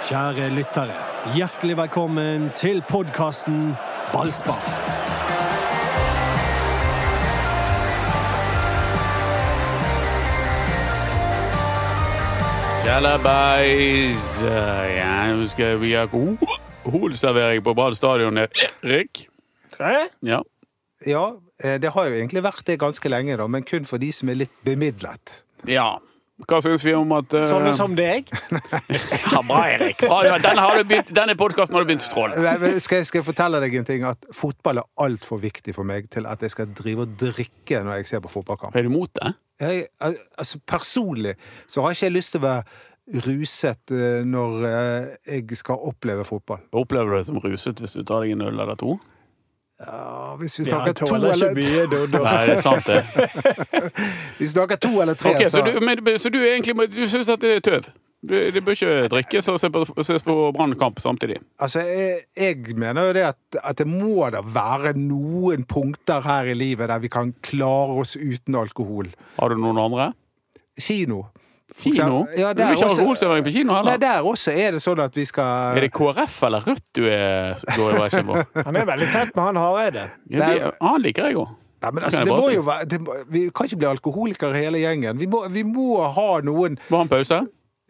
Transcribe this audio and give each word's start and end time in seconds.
Kjære 0.00 0.46
lyttere, 0.56 0.94
hjertelig 1.36 1.74
velkommen 1.76 2.46
til 2.56 2.78
podkasten 2.88 3.74
Ballspar. 4.14 4.62
Jalabeis. 12.86 14.24
Ja, 14.96 15.28
nå 15.36 15.44
skal 15.52 15.76
vi 15.84 15.92
ha 15.92 16.06
alkoholservering 16.08 17.60
på 17.68 17.76
Brann 17.76 17.96
stadion, 17.98 18.40
Erik. 18.46 19.26
Ja. 19.76 20.40
Ja, 21.04 21.24
eh, 21.64 21.76
det 21.80 21.92
har 21.92 22.08
jo 22.08 22.16
egentlig 22.16 22.40
vært 22.48 22.64
det 22.66 22.80
ganske 22.80 23.12
lenge, 23.12 23.36
da, 23.36 23.46
men 23.46 23.68
kun 23.68 23.84
for 23.84 24.00
de 24.00 24.08
som 24.16 24.32
er 24.32 24.46
litt 24.46 24.56
bemidlet. 24.64 25.42
ja. 25.68 25.98
Hva 26.48 26.60
syns 26.64 26.82
vi 26.86 26.94
om 26.96 27.10
at 27.16 27.34
uh, 27.36 27.44
Sånne 27.50 27.72
som 27.76 27.92
deg. 27.98 28.30
Ja, 29.30 29.40
bra, 29.46 29.60
Erik. 29.70 30.00
Bra, 30.06 30.20
ja, 30.26 30.38
denne 30.42 30.64
har 30.64 30.80
begynt- 30.88 31.12
denne 31.14 31.36
podkasten 31.38 31.76
har 31.76 31.84
du 31.84 31.90
begynt 31.92 32.04
å 32.06 32.08
stråle. 32.08 32.54
Skal 32.82 33.04
skal 33.06 33.20
jeg 33.20 33.26
fortelle 33.28 33.60
deg 33.62 33.76
en 33.80 33.86
ting? 33.88 34.04
At 34.08 34.24
fotball 34.34 34.80
er 34.82 34.88
altfor 35.04 35.40
viktig 35.42 35.74
for 35.76 35.86
meg 35.86 36.08
til 36.12 36.26
at 36.30 36.42
jeg 36.44 36.54
skal 36.54 36.70
drive 36.76 37.04
og 37.06 37.16
drikke 37.20 37.82
når 37.86 38.00
jeg 38.00 38.10
ser 38.14 38.24
på 38.24 38.32
fotballkamp. 38.32 38.74
Er 38.76 38.86
du 38.86 38.92
imot 38.92 39.12
det? 39.20 39.34
Jeg, 39.60 39.86
altså, 40.40 40.58
personlig 40.64 41.34
så 41.68 41.84
har 41.84 41.92
ikke 41.94 42.08
jeg 42.08 42.16
lyst 42.16 42.34
til 42.36 42.40
å 42.40 42.46
være 42.48 43.22
ruset 43.26 43.90
eh, 43.96 44.20
når 44.28 44.66
eh, 44.68 45.14
jeg 45.36 45.58
skal 45.58 45.80
oppleve 45.90 46.24
fotball. 46.28 46.60
Opplever 46.78 47.10
du 47.10 47.18
det 47.20 47.26
som 47.28 47.40
ruset 47.42 47.80
hvis 47.82 47.96
du 47.98 48.04
tar 48.06 48.22
deg 48.24 48.36
en 48.36 48.46
øl 48.48 48.54
eller 48.62 48.78
to? 48.80 48.94
Ja, 49.86 50.36
hvis 50.36 50.58
vi 50.58 50.64
Ja, 50.66 50.74
snakker 50.74 50.92
to 50.92 51.14
eller, 51.14 51.32
tre. 51.32 52.20
Nei, 52.20 52.46
det 52.46 52.56
er 52.58 52.62
sant, 52.62 52.86
det. 52.86 53.00
hvis 54.36 54.44
vi 54.44 54.52
snakker 54.52 54.76
to 54.76 54.92
eller 55.00 55.16
tre, 55.16 55.32
okay, 55.34 55.48
så 55.48 55.62
så 55.62 55.64
du, 55.64 55.80
men, 55.80 56.18
så 56.20 56.28
du 56.32 56.38
egentlig 56.44 56.76
Du 56.92 57.06
syns 57.08 57.30
at 57.32 57.40
det 57.40 57.54
er 57.56 57.64
tøv? 57.64 57.88
Du, 58.20 58.34
det 58.52 58.60
bør 58.60 58.76
ikke 58.76 59.08
drikkes 59.08 59.48
og 59.48 59.56
se 59.62 59.70
på, 59.72 59.80
ses 60.04 60.24
på 60.26 60.34
Brannkamp 60.52 61.00
samtidig? 61.00 61.38
Altså, 61.56 61.80
jeg, 61.80 62.18
jeg 62.36 62.76
mener 62.76 63.08
jo 63.08 63.14
det 63.16 63.22
at, 63.30 63.38
at 63.64 63.78
det 63.80 63.86
må 63.88 64.28
da 64.34 64.42
være 64.44 64.92
noen 65.00 65.64
punkter 65.64 66.20
her 66.28 66.50
i 66.52 66.56
livet 66.58 66.92
der 66.92 67.00
vi 67.00 67.08
kan 67.08 67.32
klare 67.40 67.96
oss 68.02 68.18
uten 68.20 68.58
alkohol. 68.60 69.08
Har 69.38 69.48
du 69.48 69.56
noen 69.62 69.80
andre? 69.80 70.10
Kino. 70.80 71.30
Kino? 71.80 72.20
Ja, 72.36 72.52
du 72.54 72.60
vil 72.62 72.74
ikke 72.76 72.86
ha 72.86 72.92
alkoholservering 72.94 73.46
på 73.46 73.52
kino 73.54 73.78
Nei, 73.86 73.96
der 74.02 74.26
også 74.28 74.52
er 74.52 74.76
det 74.76 74.82
sånn 74.84 75.00
at 75.04 75.16
vi 75.16 75.24
skal 75.28 75.78
Er 75.78 75.86
det 75.86 75.90
KrF 75.96 76.36
eller 76.48 76.66
Rødt 76.68 76.84
du 76.96 77.02
er, 77.08 77.54
går 77.76 77.94
i 77.94 77.98
bresjen 77.98 78.28
på? 78.28 78.36
Han 78.68 78.76
er 78.80 78.86
veldig 78.92 79.08
tett 79.14 79.32
med 79.36 79.44
han 79.48 79.60
Hareide. 79.62 80.04
Ja, 80.30 80.50
de, 80.52 80.70
han 80.80 81.02
liker 81.04 81.30
jeg 81.30 81.38
òg. 81.40 81.56
Nei, 81.80 81.90
men 81.96 82.04
altså, 82.04 82.24
det 82.28 82.34
må 82.36 82.50
jo 82.52 82.62
være, 82.66 82.84
det, 82.92 82.98
må- 83.00 83.14
Vi 83.32 83.42
kan 83.56 83.68
ikke 83.70 83.78
bli 83.80 83.88
alkoholikere 83.88 84.58
hele 84.60 84.82
gjengen. 84.82 85.16
Vi 85.22 85.26
må, 85.32 85.46
vi 85.48 85.62
må 85.64 86.02
ha 86.12 86.26
noen 86.44 86.76
Må 86.92 87.00
ha 87.00 87.06
en 87.06 87.12
pause? 87.12 87.38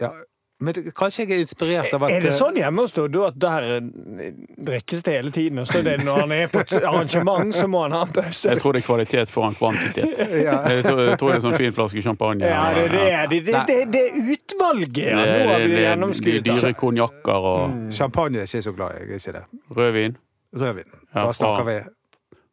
ja, 0.00 0.12
Men 0.60 0.76
kanskje 0.92 1.24
jeg 1.24 1.32
er 1.38 1.42
inspirert 1.46 1.94
av 1.96 2.02
at 2.04 2.10
Er 2.12 2.20
det 2.20 2.32
eh, 2.34 2.36
sånn 2.36 2.56
hjemme 2.60 2.82
hos 2.84 2.92
Dodo 2.92 3.22
at 3.24 3.36
der 3.40 3.66
eh, 3.78 4.32
drikkes 4.60 5.02
det 5.06 5.14
hele 5.14 5.30
tiden? 5.32 5.58
Og 5.62 5.68
så 5.70 5.80
det 5.86 5.94
når 6.04 6.18
han 6.20 6.32
er 6.36 6.50
på 6.52 6.60
et 6.60 6.74
arrangement, 6.82 7.54
så 7.56 7.64
må 7.72 7.80
han 7.86 7.94
ha 7.96 8.02
en 8.04 8.12
pause? 8.12 8.50
Jeg 8.50 8.60
tror 8.60 8.76
det 8.76 8.82
er 8.82 8.86
kvalitet 8.90 9.32
foran 9.32 9.56
kvantitet. 9.56 10.20
Ja. 10.50 10.58
Jeg 10.68 10.84
tror, 10.84 11.00
jeg 11.08 11.18
tror 11.20 11.32
det 11.32 11.38
er 11.38 11.44
sånn 11.46 11.56
fin 11.60 11.72
flaske 11.76 12.02
champagne. 12.04 12.44
Ja, 12.50 12.66
det, 12.76 12.84
det, 12.92 13.00
er- 13.12 13.30
det, 13.30 13.40
det, 13.46 13.62
det, 13.70 13.78
det 13.94 14.02
er 14.10 14.34
utvalget! 14.34 15.00
Ja. 15.06 15.16
Nå 15.20 15.48
har 15.54 15.64
vi 15.64 15.80
gjennomskuet. 15.86 16.44
dyre 16.50 16.74
konjakker 16.80 17.48
og 17.54 17.94
Champagne 17.96 18.42
er 18.44 18.50
ikke 18.50 18.62
så 18.68 18.74
glad 18.76 18.98
i, 19.00 19.06
jeg 19.06 19.16
er 19.16 19.22
ikke 19.24 19.34
det. 19.38 19.44
rødvin. 19.80 20.16
Rødvin. 20.60 20.92
Ja, 21.14 21.24
snakker 21.32 21.66
vi 21.70 21.78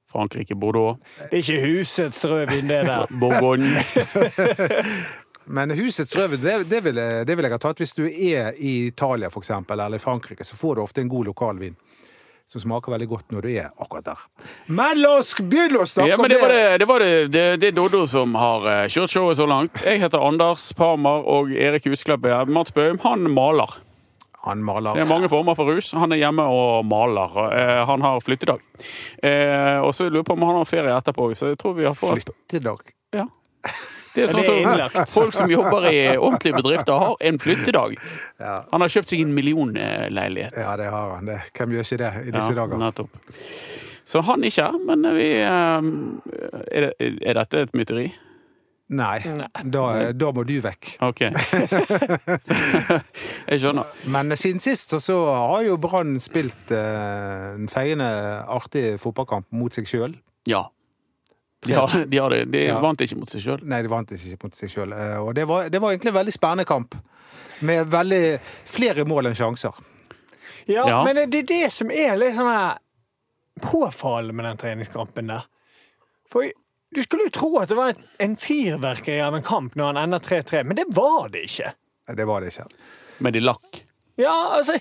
Frankrike, 0.08 0.56
Bordeaux, 0.56 0.98
Det 1.30 1.42
er 1.42 1.44
ikke 1.44 1.58
husets 1.68 2.24
rødvin, 2.26 2.70
det 2.72 2.86
der. 2.88 3.10
Bourgogne. 3.20 3.68
Men 5.48 5.72
husets 5.72 6.16
røver, 6.16 6.38
det, 6.42 6.58
det, 6.70 6.82
vil 6.84 7.00
jeg, 7.00 7.26
det 7.28 7.36
vil 7.38 7.48
jeg 7.48 7.54
ha 7.56 7.60
tatt 7.64 7.80
hvis 7.80 7.96
du 7.96 8.04
er 8.08 8.58
i 8.60 8.74
Italia 8.90 9.30
for 9.32 9.44
eksempel, 9.46 9.80
eller 9.80 10.00
i 10.00 10.04
Frankrike. 10.04 10.44
Så 10.44 10.58
får 10.60 10.76
du 10.76 10.82
ofte 10.84 11.02
en 11.02 11.12
god 11.12 11.30
lokalvin. 11.32 11.76
Som 12.48 12.62
smaker 12.64 12.94
veldig 12.94 13.08
godt 13.12 13.34
når 13.36 13.44
du 13.44 13.50
er 13.60 13.66
akkurat 13.76 14.06
der. 14.08 14.20
Men 14.72 15.02
la 15.02 15.18
oss 15.20 15.34
begynne 15.36 15.82
å 15.84 15.88
snakke 15.88 16.14
Ja, 16.14 16.20
men 16.20 16.32
det 16.32 16.38
om 16.38 16.46
var 16.46 16.54
det, 16.56 16.78
det, 16.80 16.86
var 16.88 17.04
det, 17.04 17.10
det, 17.60 17.72
er 17.72 17.76
Doddo 17.76 18.06
som 18.08 18.38
har 18.40 18.68
eh, 18.72 18.86
kjørt 18.92 19.12
showet 19.12 19.40
så 19.40 19.48
langt. 19.52 19.82
Jeg 19.84 20.00
heter 20.00 20.24
Anders 20.24 20.70
Parmar, 20.78 21.26
og 21.28 21.52
Erik 21.52 21.90
Husklepp 21.92 22.24
Mats 22.48 22.72
Bøhm. 22.72 23.02
Han 23.04 23.28
maler. 23.36 23.76
Han 24.48 24.64
maler. 24.64 24.96
Det 24.96 25.04
er 25.04 25.10
mange 25.10 25.28
former 25.28 25.58
for 25.60 25.68
rus. 25.76 25.92
Han 26.00 26.16
er 26.16 26.22
hjemme 26.22 26.46
og 26.48 26.88
maler. 26.88 27.36
Eh, 27.52 27.82
Han 27.90 28.06
har 28.06 28.24
flyttedag. 28.24 28.64
Eh, 29.20 29.84
Og 29.84 29.92
så 29.92 30.08
lurer 30.08 30.22
jeg 30.22 30.30
på 30.32 30.40
om 30.40 30.48
han 30.48 30.62
har 30.62 30.72
ferie 30.72 30.96
etterpå. 30.96 31.28
Så 31.36 31.52
jeg 31.52 31.60
tror 31.60 31.76
vi 31.76 31.88
har 31.90 32.00
fått 32.00 32.24
Flyttedag. 32.24 32.96
ja. 33.12 33.28
Det 34.18 34.26
er 34.26 34.34
sånn 34.34 34.44
som 34.44 34.66
så, 34.98 35.06
folk 35.14 35.34
som 35.38 35.52
jobber 35.54 35.88
i 35.94 35.98
ordentlige 36.18 36.58
bedrifter, 36.58 36.98
har 37.06 37.16
en 37.30 37.38
flyttedag. 37.40 37.94
Ja. 38.42 38.56
Han 38.74 38.82
har 38.82 38.90
kjøpt 38.90 39.14
seg 39.14 39.22
en 39.24 39.34
millionleilighet. 39.38 40.58
ja, 40.58 40.74
det 40.82 40.88
har 40.90 41.12
han. 41.16 41.26
Det. 41.30 41.40
Hvem 41.54 41.76
gjør 41.78 41.86
ikke 41.86 42.00
det 42.02 42.14
i 42.26 42.32
disse 42.34 42.54
Ja, 42.54 42.60
dager? 42.64 42.78
nettopp. 42.82 43.12
Så 44.08 44.22
han 44.24 44.44
ikke, 44.48 44.70
men 44.88 45.04
vi 45.18 45.26
eh, 45.44 45.82
Er, 46.72 46.86
det, 46.88 47.12
er 47.28 47.34
dette 47.42 47.66
et 47.68 47.74
mytteri? 47.76 48.06
Nei, 48.88 49.18
da, 49.68 49.82
da 50.16 50.30
må 50.32 50.46
du 50.48 50.54
vekk. 50.64 50.94
OK. 51.04 51.26
Jeg 53.52 53.60
skjønner. 53.62 53.90
Men 54.14 54.32
siden 54.40 54.60
sist 54.64 54.90
så- 54.96 55.00
så 55.04 55.18
har 55.36 55.62
jo 55.66 55.76
Brann 55.78 56.20
spilt 56.24 56.72
eh, 56.72 57.56
en 57.56 57.68
feiende 57.68 58.08
artig 58.48 58.96
fotballkamp 59.00 59.46
mot 59.52 59.74
seg 59.76 59.86
sjøl. 59.92 60.16
Ja. 60.48 60.66
De, 61.66 61.74
har, 61.74 62.06
de, 62.06 62.18
har 62.22 62.30
de 62.46 62.64
Ja. 62.68 62.80
vant 62.80 63.02
ikke 63.02 63.18
mot 63.18 63.30
seg 63.30 63.42
sjøl. 63.42 63.64
Nei, 63.66 63.82
de 63.82 63.90
vant 63.90 64.12
ikke 64.14 64.38
mot 64.44 64.54
seg 64.54 64.70
sjøl. 64.70 64.94
Og 65.26 65.34
det 65.36 65.48
var, 65.50 65.70
det 65.74 65.80
var 65.82 65.92
egentlig 65.96 66.12
en 66.14 66.20
veldig 66.20 66.34
spennende 66.36 66.66
kamp. 66.70 66.96
Med 67.66 67.88
veldig 67.90 68.38
flere 68.70 69.06
mål 69.10 69.32
enn 69.32 69.36
sjanser. 69.40 69.74
Ja, 70.68 70.84
Ja. 70.88 71.04
men 71.08 71.16
det 71.32 71.40
er 71.40 71.48
det 71.50 71.72
som 71.74 71.90
er 71.92 72.16
litt 72.20 72.36
sånn 72.38 72.52
her 72.52 72.78
påfallende 73.64 74.34
med 74.38 74.46
den 74.46 74.58
treningskampen 74.62 75.28
der. 75.34 75.46
For 76.30 76.46
du 76.94 77.02
skulle 77.04 77.24
jo 77.28 77.34
tro 77.34 77.50
at 77.62 77.70
det 77.72 77.76
var 77.80 77.94
en 78.20 78.36
fyrverkeri 78.38 79.18
av 79.24 79.36
en 79.36 79.44
kamp 79.48 79.74
når 79.76 79.86
han 79.94 79.98
ender 80.04 80.20
3-3, 80.20 80.64
men 80.64 80.76
det 80.78 80.86
var 80.94 81.30
det 81.34 81.46
ikke. 81.50 81.72
Det 82.16 82.26
var 82.30 82.42
det 82.46 82.54
ikke. 82.54 82.68
Men 83.26 83.34
de 83.34 83.42
lakk. 83.42 83.82
Ja, 84.18 84.36
altså 84.60 84.78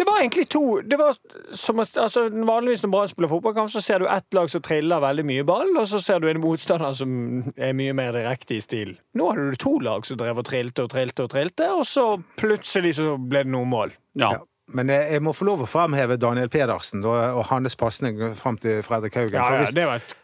Det 0.00 0.06
var 0.08 0.22
egentlig 0.22 0.46
to 0.48 0.62
det 0.80 0.96
var 0.96 1.16
som, 1.52 1.80
altså, 1.82 2.22
Vanligvis 2.32 2.86
når 2.86 2.92
Brann 2.94 3.10
spiller 3.10 3.28
fotballkamp, 3.28 3.68
så 3.68 3.82
ser 3.84 4.00
du 4.00 4.06
ett 4.08 4.36
lag 4.36 4.48
som 4.48 4.62
triller 4.64 5.02
veldig 5.02 5.26
mye 5.28 5.44
ball, 5.44 5.74
og 5.76 5.88
så 5.90 6.00
ser 6.00 6.22
du 6.22 6.28
en 6.30 6.40
motstander 6.40 6.94
som 6.96 7.10
er 7.56 7.74
mye 7.76 7.92
mer 7.96 8.16
direkte 8.16 8.56
i 8.56 8.62
stil. 8.64 8.94
Nå 9.18 9.28
hadde 9.28 9.50
du 9.52 9.60
to 9.60 9.74
lag 9.84 10.08
som 10.08 10.16
drev 10.20 10.40
og 10.40 10.46
trilte 10.48 10.86
og 10.86 10.94
trilte 10.94 11.26
og 11.26 11.34
trilte, 11.34 11.68
og 11.76 11.84
så 11.88 12.06
plutselig 12.40 12.94
så 12.96 13.18
ble 13.20 13.44
det 13.44 13.52
noen 13.52 13.68
mål. 13.74 13.92
Ja. 14.16 14.38
Ja. 14.38 14.46
Men 14.72 14.90
jeg, 14.92 15.06
jeg 15.16 15.22
må 15.26 15.34
få 15.34 15.48
lov 15.48 15.64
å 15.64 15.68
fremheve 15.68 16.16
Daniel 16.20 16.48
Pedersen 16.48 17.02
og 17.04 17.42
hans 17.50 17.76
pasning 17.78 18.20
fram 18.38 18.58
til 18.62 18.84
Fredrik 18.86 19.18
Haugen. 19.18 19.36
Ja, 19.36 19.64
ja, 19.64 19.70
det 19.74 19.86
var 19.88 19.98
et 19.98 20.14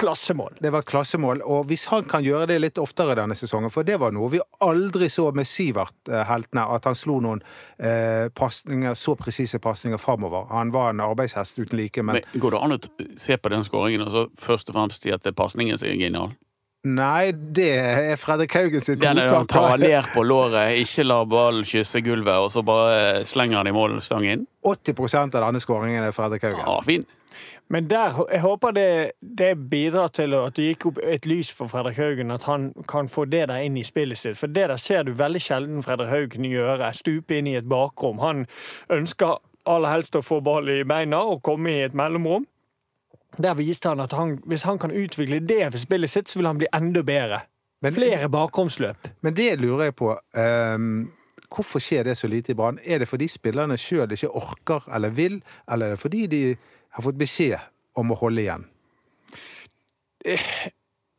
klassemål. 0.00 0.56
det 0.60 0.70
var 0.70 0.84
et 0.84 0.90
klassemål. 0.90 1.42
Og 1.42 1.66
hvis 1.70 1.86
han 1.92 2.04
kan 2.08 2.24
gjøre 2.24 2.48
det 2.50 2.58
litt 2.60 2.78
oftere 2.80 3.16
denne 3.18 3.36
sesongen, 3.38 3.72
for 3.72 3.86
det 3.86 3.98
var 4.00 4.14
noe 4.16 4.30
vi 4.32 4.40
aldri 4.64 5.08
så 5.12 5.30
med 5.36 5.48
Sivert 5.48 6.10
eh, 6.10 6.34
at 6.60 6.88
han 6.88 6.98
slo 6.98 7.20
noen 7.20 7.42
eh, 7.78 8.28
pasninger, 8.34 8.94
så 8.94 9.16
presise 9.20 9.58
pasninger 9.62 10.00
framover. 10.00 10.48
Han 10.50 10.72
var 10.74 10.90
en 10.94 11.04
arbeidshest 11.04 11.58
uten 11.58 11.78
like, 11.78 12.02
men 12.02 12.20
Men 12.20 12.40
går 12.40 12.56
det 12.56 12.62
an 12.64 12.76
å 12.76 12.80
se 13.18 13.36
på 13.36 13.52
den 13.52 13.64
skåringen 13.64 14.06
og 14.06 14.14
så 14.14 14.28
først 14.38 14.70
og 14.70 14.78
fremst 14.78 15.02
si 15.02 15.12
at 15.12 15.24
det 15.24 15.34
er 15.34 15.42
pasningen 15.42 15.78
som 15.78 15.88
er 15.88 16.00
genial? 16.00 16.32
nei, 16.80 17.32
det 17.32 17.70
er 17.76 18.16
Fredrik 18.16 18.54
Haugen 18.56 18.80
sitt 18.80 19.00
Den 19.02 19.18
er 19.20 19.28
han 19.28 19.46
tar 19.46 19.76
godtak. 19.76 19.80
ler 19.82 20.06
på 20.14 20.22
låret, 20.24 20.78
ikke 20.80 21.04
la 21.04 21.18
ballen 21.28 21.66
kysse 21.68 22.00
gulvet, 22.00 22.38
og 22.40 22.48
så 22.52 22.62
bare 22.64 23.24
slenger 23.28 23.60
han 23.60 23.68
i 23.68 23.74
målstangen. 23.76 24.46
80% 24.64 25.36
av 25.36 25.44
denne 25.44 25.60
skåringen 25.60 26.04
er 26.04 26.14
Fredrik 26.16 26.46
Haugen. 26.48 26.64
Ja, 26.64 26.78
fin. 26.86 27.04
Men 27.70 27.86
der, 27.90 28.16
jeg 28.32 28.40
håper 28.42 28.70
det, 28.74 29.12
det 29.38 29.70
bidrar 29.70 30.08
til 30.08 30.34
at 30.34 30.56
det 30.58 30.64
gikk 30.72 30.86
opp 30.90 30.96
et 31.06 31.26
lys 31.30 31.52
for 31.54 31.70
Fredrik 31.70 32.00
Haugen, 32.02 32.32
at 32.34 32.42
han 32.50 32.72
kan 32.90 33.06
få 33.08 33.28
det 33.30 33.44
der 33.46 33.62
inn 33.62 33.76
i 33.78 33.84
spillet 33.86 34.18
sitt. 34.18 34.38
For 34.40 34.50
det 34.50 34.66
der 34.72 34.80
ser 34.82 35.04
du 35.06 35.12
veldig 35.14 35.42
sjelden 35.44 35.84
Fredrik 35.86 36.10
Haugen 36.10 36.48
gjøre. 36.50 36.88
Stupe 36.98 37.38
inn 37.38 37.46
i 37.46 37.54
et 37.60 37.68
bakrom. 37.70 38.18
Han 38.24 38.42
ønsker 38.90 39.38
aller 39.70 39.94
helst 39.94 40.18
å 40.18 40.24
få 40.24 40.40
ball 40.42 40.66
i 40.72 40.80
beina 40.82 41.22
og 41.30 41.44
komme 41.46 41.70
i 41.76 41.84
et 41.86 41.94
mellomrom. 41.94 42.48
Der 43.38 43.54
viste 43.54 43.92
han 43.92 44.02
at 44.02 44.18
han, 44.18 44.40
hvis 44.50 44.66
han 44.66 44.82
kan 44.82 44.90
utvikle 44.90 45.38
det 45.38 45.62
ved 45.70 45.78
spillet 45.78 46.10
sitt, 46.10 46.28
så 46.28 46.40
vil 46.40 46.50
han 46.50 46.58
bli 46.58 46.70
enda 46.74 47.06
bedre. 47.06 47.44
Men- 47.82 47.94
Flere 47.94 48.28
bakromsløp. 48.28 49.08
Men 49.22 49.34
det 49.34 49.60
lurer 49.60 49.84
jeg 49.84 49.96
på. 49.96 50.16
Um 50.34 51.12
hvorfor 51.50 51.82
skjer 51.82 52.04
det 52.06 52.16
så 52.18 52.28
lite 52.30 52.52
i 52.52 52.54
Brann? 52.54 52.78
Er 52.86 52.98
det 53.02 53.08
fordi 53.10 53.26
spillerne 53.28 53.78
sjøl 53.80 54.12
ikke 54.14 54.30
orker 54.38 54.86
eller 54.94 55.10
vil, 55.10 55.40
eller 55.70 55.86
er 55.86 55.96
det 55.96 56.02
fordi 56.02 56.26
de 56.30 56.42
har 56.90 57.06
fått 57.06 57.20
beskjed 57.20 57.58
om 58.00 58.12
å 58.12 58.18
holde 58.20 58.44
igjen? 58.44 58.68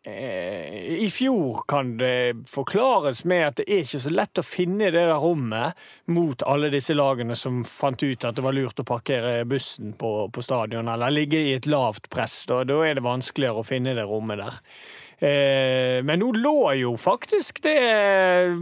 Eh, 0.03 1.03
I 1.03 1.09
fjor 1.13 1.61
kan 1.67 1.97
det 1.97 2.47
forklares 2.49 3.21
med 3.29 3.43
at 3.47 3.59
det 3.59 3.67
er 3.69 3.83
ikke 3.85 3.99
så 4.01 4.13
lett 4.13 4.41
å 4.41 4.45
finne 4.45 4.89
det 4.89 5.03
der 5.05 5.19
rommet 5.21 5.77
mot 6.09 6.41
alle 6.49 6.71
disse 6.73 6.95
lagene 6.97 7.37
som 7.37 7.59
fant 7.67 8.01
ut 8.01 8.25
at 8.25 8.37
det 8.37 8.45
var 8.45 8.57
lurt 8.57 8.81
å 8.81 8.87
parkere 8.87 9.43
bussen 9.45 9.93
på, 9.93 10.25
på 10.33 10.41
stadion, 10.41 10.89
eller 10.89 11.13
ligge 11.13 11.37
i 11.37 11.53
et 11.53 11.69
lavt 11.69 12.09
press. 12.09 12.39
Da, 12.49 12.63
da 12.65 12.79
er 12.81 12.97
det 12.97 13.05
vanskeligere 13.05 13.61
å 13.61 13.67
finne 13.67 13.93
det 13.97 14.07
rommet 14.09 14.41
der. 14.41 14.57
Eh, 15.21 16.01
men 16.01 16.17
nå 16.17 16.31
lå 16.33 16.71
jo 16.79 16.95
faktisk 16.97 17.59
det 17.61 17.75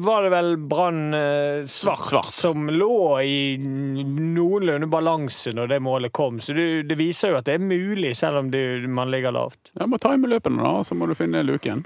Var 0.04 0.26
det 0.26 0.32
vel 0.34 0.50
Brann 0.60 1.14
eh, 1.16 1.62
svart, 1.72 2.10
Svart. 2.10 2.34
som 2.36 2.68
lå 2.68 3.22
i 3.24 3.56
noenlunde 3.56 4.90
balanse 4.92 5.54
når 5.56 5.72
det 5.72 5.80
målet 5.80 6.12
kom. 6.12 6.42
Så 6.44 6.58
det, 6.58 6.68
det 6.90 7.00
viser 7.00 7.32
jo 7.32 7.40
at 7.40 7.48
det 7.48 7.56
er 7.56 7.64
mulig, 7.64 8.12
selv 8.20 8.42
om 8.42 8.52
det, 8.52 8.64
man 8.92 9.12
ligger 9.14 9.32
lavt. 9.32 9.72
Jeg 9.72 9.88
må 9.88 10.02
time 10.04 10.28
løpene, 10.28 10.60
da, 10.66 10.84
så 10.84 11.00
må 11.00 11.08
du 11.08 11.16
finne 11.16 11.46
luken. 11.48 11.86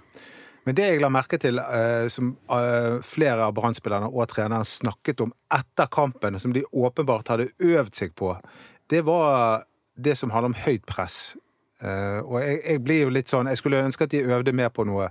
Men 0.63 0.77
det 0.79 0.87
jeg 0.87 1.03
la 1.03 1.11
merke 1.11 1.37
til, 1.43 1.59
eh, 1.59 2.07
som 2.09 2.33
eh, 2.55 2.97
flere 3.05 3.45
av 3.45 3.53
Brann-spillerne 3.57 4.09
og 4.09 4.25
treneren 4.31 4.65
snakket 4.65 5.21
om 5.25 5.33
etter 5.53 5.89
kampen, 5.91 6.39
som 6.39 6.55
de 6.55 6.63
åpenbart 6.71 7.33
hadde 7.33 7.51
øvd 7.61 7.93
seg 7.99 8.17
på, 8.17 8.31
det 8.89 9.03
var 9.05 9.67
det 9.93 10.15
som 10.17 10.31
handler 10.33 10.53
om 10.53 10.61
høyt 10.65 10.85
press. 10.89 11.35
Eh, 11.83 12.19
og 12.23 12.37
jeg, 12.41 12.59
jeg 12.69 12.79
blir 12.83 13.01
jo 13.03 13.09
litt 13.11 13.27
sånn 13.27 13.49
Jeg 13.51 13.59
skulle 13.59 13.81
ønske 13.83 14.05
at 14.07 14.13
de 14.13 14.21
øvde 14.23 14.53
mer 14.55 14.69
på 14.71 14.85
noe, 14.87 15.09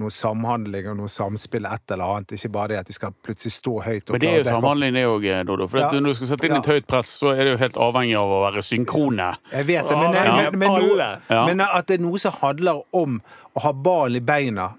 noe 0.00 0.10
samhandling 0.10 0.88
og 0.90 0.96
noe 0.98 1.10
samspill, 1.12 1.68
et 1.70 1.92
eller 1.94 2.16
annet. 2.16 2.32
Ikke 2.34 2.50
bare 2.50 2.72
det 2.72 2.78
at 2.80 2.88
de 2.90 2.96
skal 2.96 3.12
plutselig 3.22 3.52
stå 3.52 3.74
høyt. 3.84 4.08
og 4.10 4.16
Men 4.16 4.20
det 4.24 4.30
er 4.32 4.38
jo 4.40 4.46
samhandling, 4.48 4.94
det 4.96 5.04
òg, 5.06 5.26
Dodo. 5.46 5.68
For 5.68 5.78
at 5.78 5.92
Ja. 5.94 6.00
når 6.00 6.10
du 6.10 6.14
skal 6.18 6.26
sette 6.32 6.48
inn 6.48 6.56
Ja. 6.56 6.58
et 6.64 6.66
høyt 6.72 6.86
press, 6.90 7.12
så 7.20 7.30
er 7.34 7.44
det 7.44 7.52
jo 7.52 7.60
helt 7.62 7.76
avhengig 7.76 8.16
av 8.18 8.32
å 8.32 8.40
være 8.48 8.62
synkrone. 8.64 9.28
Jeg 9.52 9.66
vet 9.68 9.88
det, 9.88 9.96
men, 10.00 10.12
Ja. 10.14 10.36
men, 10.50 10.58
men, 10.58 10.68
noe, 10.68 11.46
men 11.46 11.60
at 11.60 11.86
det 11.86 12.00
er 12.00 12.02
noe 12.02 12.18
som 12.18 12.32
handler 12.40 12.82
om 12.92 13.20
å 13.56 13.60
ha 13.60 13.72
ballen 13.72 14.16
i 14.16 14.20
beina, 14.24 14.70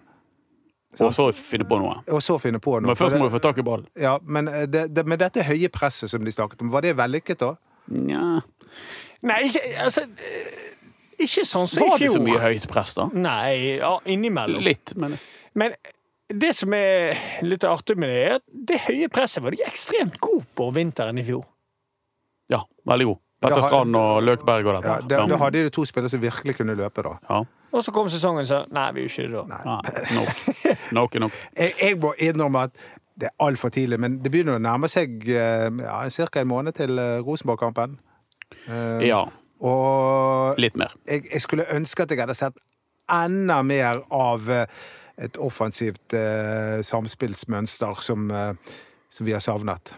Og 1.00 1.14
så 1.16 1.30
finne 1.32 1.64
på 1.64 1.78
noe. 1.80 2.02
og 2.12 2.20
så 2.20 2.36
finne 2.42 2.60
på 2.60 2.74
noe. 2.82 2.88
Men 2.92 2.96
først 3.00 3.16
må 3.16 3.30
du 3.30 3.38
få 3.38 3.40
tak 3.40 3.58
i 3.58 3.62
ballen. 3.64 3.86
Ja, 3.96 4.18
men, 4.26 4.48
eh, 4.50 4.66
det, 4.66 4.94
det, 4.94 5.06
men 5.08 5.18
dette 5.18 5.40
høye 5.48 5.70
presset 5.72 6.10
som 6.10 6.26
de 6.26 6.32
snakket 6.32 6.62
om, 6.62 6.70
var 6.70 6.82
det 6.82 6.98
vellykket 6.98 7.38
da? 7.40 7.54
Nja 7.92 8.42
Nei, 9.24 9.38
ikke, 9.48 9.62
altså 9.86 10.02
eh, 10.02 10.58
Ikke 11.22 11.44
sånn 11.48 11.68
som 11.70 11.84
i 11.84 11.88
fjor. 11.88 11.92
Var 11.96 12.04
det 12.06 12.12
så 12.14 12.22
mye 12.26 12.42
høyt 12.44 12.68
press, 12.72 12.94
da? 12.98 13.08
Nei, 13.14 13.78
ja, 13.80 13.96
innimellom. 14.10 14.62
Litt, 14.66 14.94
men 14.98 15.18
Men 15.54 15.74
det 16.32 16.54
som 16.56 16.72
er 16.74 17.18
litt 17.44 17.64
artig 17.68 17.98
med 18.00 18.10
det, 18.10 18.20
er 18.24 18.36
at 18.40 18.44
det 18.72 18.78
høye 18.86 19.10
presset 19.12 19.44
var 19.44 19.52
de 19.52 19.64
ekstremt 19.68 20.16
gode 20.24 20.46
på 20.56 20.70
vinteren 20.74 21.18
i 21.20 21.26
fjor. 21.28 21.44
ja, 22.50 22.62
veldig 22.88 23.06
god. 23.10 23.20
Petter 23.42 23.64
Strand 23.66 23.96
og 23.98 24.22
Løkberg 24.24 24.68
og 24.70 24.76
Ja, 24.76 24.82
dette. 25.00 25.08
da, 25.10 25.26
da 25.28 25.38
hadde 25.42 25.64
de 25.66 25.70
to 25.74 25.82
spillere 25.90 26.10
som 26.14 26.22
virkelig 26.22 26.56
kunne 26.60 26.76
løpe, 26.78 27.02
da. 27.02 27.16
Ja. 27.30 27.40
Og 27.74 27.82
så 27.84 27.92
kom 27.96 28.08
sesongen 28.12 28.46
sa 28.46 28.66
nei, 28.70 28.92
vi 28.94 29.02
gjør 29.08 29.12
ikke 29.12 29.28
det 29.32 29.44
da. 29.50 29.60
Nei, 29.66 30.16
nok. 30.16 30.92
Nok 30.94 31.16
er 31.16 31.20
nok. 31.26 31.38
Jeg, 31.58 31.74
jeg 31.82 31.98
må 32.04 32.14
innrømme 32.22 32.64
at 32.70 32.76
det 33.18 33.28
er 33.32 33.36
altfor 33.48 33.70
tidlig, 33.74 34.00
men 34.00 34.20
det 34.24 34.32
begynner 34.32 34.56
å 34.60 34.62
nærme 34.62 34.88
seg 34.92 35.26
eh, 35.30 35.68
ja, 35.84 35.98
ca. 36.10 36.40
en 36.42 36.48
måned 36.52 36.78
til 36.78 36.98
eh, 37.02 37.18
Rosenborg-kampen. 37.26 37.98
Uh, 38.70 39.02
Ja, 39.04 39.24
Og 39.62 40.58
litt 40.62 40.78
mer. 40.80 40.94
jeg, 41.06 41.28
jeg 41.30 41.42
skulle 41.44 41.68
ønske 41.76 42.04
at 42.04 42.12
jeg 42.14 42.24
hadde 42.24 42.38
sett 42.38 42.58
enda 43.12 43.62
mer 43.66 44.02
av 44.14 44.50
eh, 44.50 44.82
et 45.22 45.38
offensivt 45.38 46.16
eh, 46.18 46.82
samspillsmønster 46.86 48.02
som, 48.02 48.32
eh, 48.32 48.76
som 49.12 49.28
vi 49.28 49.36
har 49.36 49.44
savnet. 49.44 49.94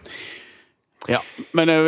Ja, 1.08 1.20
men 1.52 1.68
eh, 1.68 1.80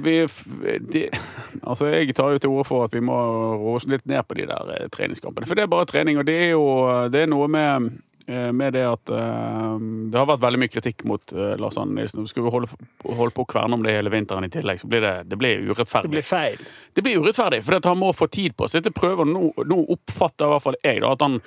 vi, 0.00 0.26
vi 0.60 0.78
de, 0.80 1.10
Altså, 1.68 1.88
jeg 1.92 2.14
tar 2.16 2.32
jo 2.32 2.40
til 2.40 2.52
orde 2.52 2.68
for 2.68 2.86
at 2.86 2.94
vi 2.94 3.02
må 3.04 3.16
roe 3.60 3.80
litt 3.90 4.06
ned 4.08 4.24
på 4.28 4.38
de 4.38 4.48
der 4.48 4.72
eh, 4.76 4.88
treningskampene. 4.92 5.48
For 5.48 5.58
det 5.58 5.66
er 5.66 5.72
bare 5.72 5.88
trening, 5.88 6.20
og 6.20 6.28
det 6.28 6.36
er 6.46 6.52
jo 6.54 6.66
det 7.12 7.24
er 7.24 7.32
noe 7.32 7.48
med, 7.52 7.90
med 8.26 8.72
det 8.74 8.82
at 8.82 9.10
uh, 9.14 9.76
Det 10.10 10.18
har 10.18 10.26
vært 10.26 10.42
veldig 10.42 10.58
mye 10.58 10.72
kritikk 10.72 11.04
mot 11.06 11.32
uh, 11.36 11.54
Lars 11.60 11.76
Arne 11.78 11.94
Nilsen. 11.94 12.26
Skulle 12.26 12.48
vi 12.48 12.54
holde, 12.54 12.70
holde 13.06 13.34
på 13.36 13.44
å 13.44 13.48
kverne 13.52 13.78
om 13.78 13.84
det 13.84 13.94
hele 13.94 14.10
vinteren 14.10 14.46
i 14.46 14.50
tillegg, 14.50 14.80
så 14.82 14.90
blir 14.90 15.04
det, 15.04 15.14
det 15.30 15.38
blir 15.38 15.62
Det 15.62 16.10
blir 16.10 16.26
feil. 16.26 16.58
Det 16.94 17.04
blir 17.06 17.20
urettferdig, 17.22 17.62
for 17.64 17.78
han 17.86 17.98
må 17.98 18.12
få 18.16 18.26
tid 18.26 18.56
på 18.58 18.68
seg 18.70 18.86
til 18.86 18.94
prøver. 18.96 19.28
Nå, 19.30 19.52
nå 19.66 19.78
oppfatter 19.94 20.48
i 20.48 20.54
hvert 20.54 20.64
fall 20.64 20.80
jeg 20.82 21.02
da, 21.04 21.12
at 21.14 21.22
han, 21.22 21.38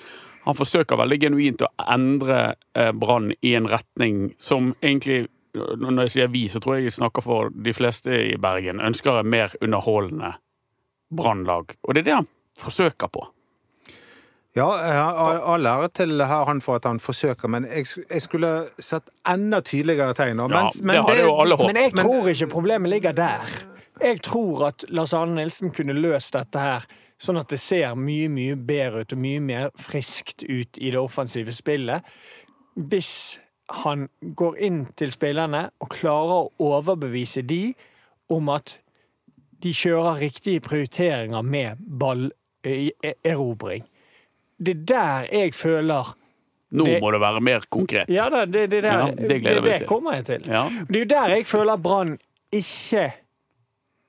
han 0.45 0.57
forsøker 0.57 1.01
veldig 1.03 1.19
genuint 1.25 1.65
å 1.67 1.71
endre 1.87 2.39
uh, 2.77 2.91
Brann 2.95 3.33
i 3.41 3.55
en 3.59 3.67
retning 3.69 4.29
som 4.39 4.73
egentlig 4.79 5.27
Når 5.57 6.03
jeg 6.05 6.11
sier 6.13 6.27
vi, 6.29 6.43
så 6.47 6.61
tror 6.61 6.77
jeg 6.77 6.91
jeg 6.91 6.99
snakker 6.99 7.25
for 7.25 7.49
de 7.49 7.73
fleste 7.73 8.13
i 8.13 8.37
Bergen. 8.37 8.79
Ønsker 8.79 9.19
et 9.19 9.27
mer 9.27 9.55
underholdende 9.59 10.35
Brannlag. 11.09 11.73
Og 11.83 11.95
det 11.95 12.03
er 12.03 12.05
det 12.05 12.17
han 12.19 12.29
forsøker 12.59 13.09
på. 13.11 13.25
Ja, 14.59 14.69
eh, 14.83 15.49
all 15.53 15.67
ære 15.69 15.89
til 15.95 16.21
han 16.25 16.61
for 16.61 16.79
at 16.79 16.87
han 16.89 16.99
forsøker, 16.99 17.47
men 17.51 17.65
jeg, 17.69 17.87
jeg 18.09 18.21
skulle 18.25 18.51
sett 18.79 19.09
enda 19.29 19.61
tydeligere 19.65 20.13
tegn. 20.17 20.41
Men, 20.43 20.51
Ja, 20.51 20.69
Men- 20.83 20.95
det 20.95 21.03
hadde 21.07 21.27
jo 21.27 21.35
alle 21.41 21.55
håpet. 21.59 21.73
Men 21.73 21.83
jeg 21.83 21.93
tror 21.99 22.27
ikke 22.33 22.51
problemet 22.51 22.89
ligger 22.91 23.11
der. 23.15 23.53
Jeg 24.01 24.21
tror 24.23 24.67
at 24.67 24.85
Lars 24.89 25.13
Arne 25.13 25.35
Nilsen 25.35 25.71
kunne 25.75 25.93
løst 25.93 26.33
dette 26.33 26.59
her 26.59 26.85
sånn 27.19 27.39
at 27.39 27.51
det 27.51 27.59
ser 27.59 27.95
mye, 27.99 28.29
mye 28.31 28.55
bedre 28.55 29.03
ut 29.03 29.13
og 29.13 29.19
mye 29.19 29.41
mer 29.43 29.69
friskt 29.79 30.45
ut 30.47 30.79
i 30.79 30.91
det 30.93 30.99
offensive 30.99 31.51
spillet. 31.51 32.05
Hvis 32.79 33.39
han 33.83 34.07
går 34.35 34.55
inn 34.65 34.85
til 34.97 35.11
spillerne 35.11 35.65
og 35.81 35.91
klarer 35.93 36.45
å 36.45 36.51
overbevise 36.63 37.43
de 37.45 37.73
om 38.31 38.49
at 38.53 38.77
de 39.59 39.73
kjører 39.75 40.21
riktige 40.23 40.63
prioriteringer 40.63 41.43
med 41.43 41.81
ballerobring. 41.99 43.83
Det 44.59 44.75
er 44.75 44.85
der 44.85 45.25
jeg 45.31 45.53
føler 45.53 46.15
Nå 46.71 46.85
Det- 46.85 46.99
må 47.01 47.11
det 47.11 47.19
være 47.21 47.41
mer 47.41 47.59
konkret. 47.69 48.09
Ja 48.09 48.27
det, 48.29 48.53
det, 48.71 48.83
der, 48.83 48.97
Ja, 48.97 49.05
det 49.11 49.27
det, 49.43 49.63
det 49.63 49.87
kommer 49.87 50.13
jeg 50.13 50.25
til. 50.25 50.41
Ja. 50.47 50.65
Det 50.87 50.95
er 50.95 50.99
jo 50.99 51.05
der 51.09 51.27
jeg 51.35 51.45
føler 51.45 51.77
Brann 51.77 52.17
ikke 52.51 53.11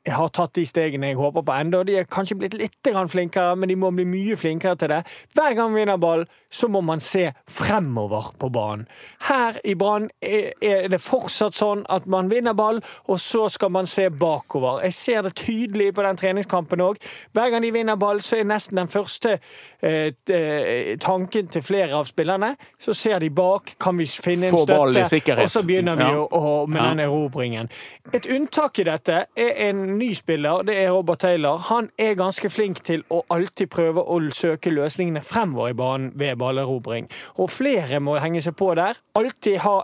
har 0.09 0.29
tatt 0.33 0.55
de 0.57 0.65
stegene 0.67 1.11
jeg 1.11 1.19
håper 1.21 1.43
på 1.45 1.53
ennå. 1.53 1.83
De 1.85 1.99
er 2.01 2.07
kanskje 2.09 2.37
blitt 2.41 2.55
litt 2.57 2.77
flinkere, 3.11 3.57
men 3.57 3.69
de 3.69 3.77
må 3.77 3.91
bli 3.93 4.05
mye 4.09 4.37
flinkere 4.37 4.77
til 4.81 4.89
det. 4.89 5.03
Hver 5.35 5.55
gang 5.59 5.75
vi 5.75 5.81
vinner 5.83 5.99
ball, 6.01 6.25
så 6.51 6.69
må 6.69 6.81
man 6.83 7.01
se 7.01 7.33
fremover 7.47 8.33
på 8.39 8.49
banen. 8.51 8.87
Her 9.29 9.59
i 9.65 9.75
Brann 9.75 10.09
er 10.21 10.89
det 10.89 11.01
fortsatt 11.01 11.55
sånn 11.55 11.85
at 11.89 12.07
man 12.11 12.29
vinner 12.31 12.55
ball, 12.59 12.81
og 13.09 13.21
så 13.21 13.49
skal 13.53 13.71
man 13.71 13.87
se 13.87 14.09
bakover. 14.11 14.81
Jeg 14.83 14.95
ser 14.97 15.23
det 15.29 15.35
tydelig 15.39 15.93
på 15.95 16.03
den 16.03 16.17
treningskampen 16.17 16.81
òg. 16.81 16.97
Hver 17.37 17.51
gang 17.53 17.63
de 17.63 17.71
vinner 17.75 17.97
ball, 18.01 18.21
så 18.25 18.41
er 18.41 18.49
nesten 18.49 18.81
den 18.81 18.89
første 18.91 19.37
eh, 19.83 20.13
eh, 20.33 20.97
tanken 21.01 21.47
til 21.53 21.63
flere 21.63 21.95
av 22.01 22.09
spillerne. 22.09 22.55
Så 22.81 22.95
ser 22.97 23.21
de 23.21 23.31
bak, 23.31 23.77
kan 23.81 23.99
vi 24.01 24.07
finne 24.07 24.49
en 24.51 24.57
støtte, 24.57 25.37
og 25.43 25.51
så 25.51 25.63
begynner 25.67 25.97
vi 26.01 26.09
Ja. 26.09 26.17
å, 26.17 26.29
å 26.31 26.67
med 26.67 26.81
Ja. 26.83 26.89
den 26.95 27.01
erobringen. 27.07 27.69
Et 28.13 28.27
unntak 28.27 28.79
i 28.81 28.85
dette 28.85 29.27
er 29.37 29.53
en 29.69 29.90
ny 29.99 30.13
spiller, 30.15 30.63
det 30.67 30.77
er 30.79 30.91
Robert 30.95 31.19
Taylor. 31.25 31.59
Han 31.71 31.91
er 31.99 32.19
ganske 32.19 32.51
flink 32.51 32.83
til 32.87 33.05
å 33.11 33.23
alltid 33.33 33.71
prøve 33.73 34.05
å 34.05 34.19
søke 34.35 34.73
løsningene 34.73 35.23
fremover 35.25 35.73
i 35.73 35.79
banen 35.79 36.13
ved 36.21 36.39
ballerobring. 36.41 37.09
Og 37.39 37.51
flere 37.51 38.01
må 38.01 38.19
henge 38.23 38.43
seg 38.45 38.57
på 38.59 38.73
der. 38.79 39.01
Alltid 39.19 39.63
ha 39.65 39.81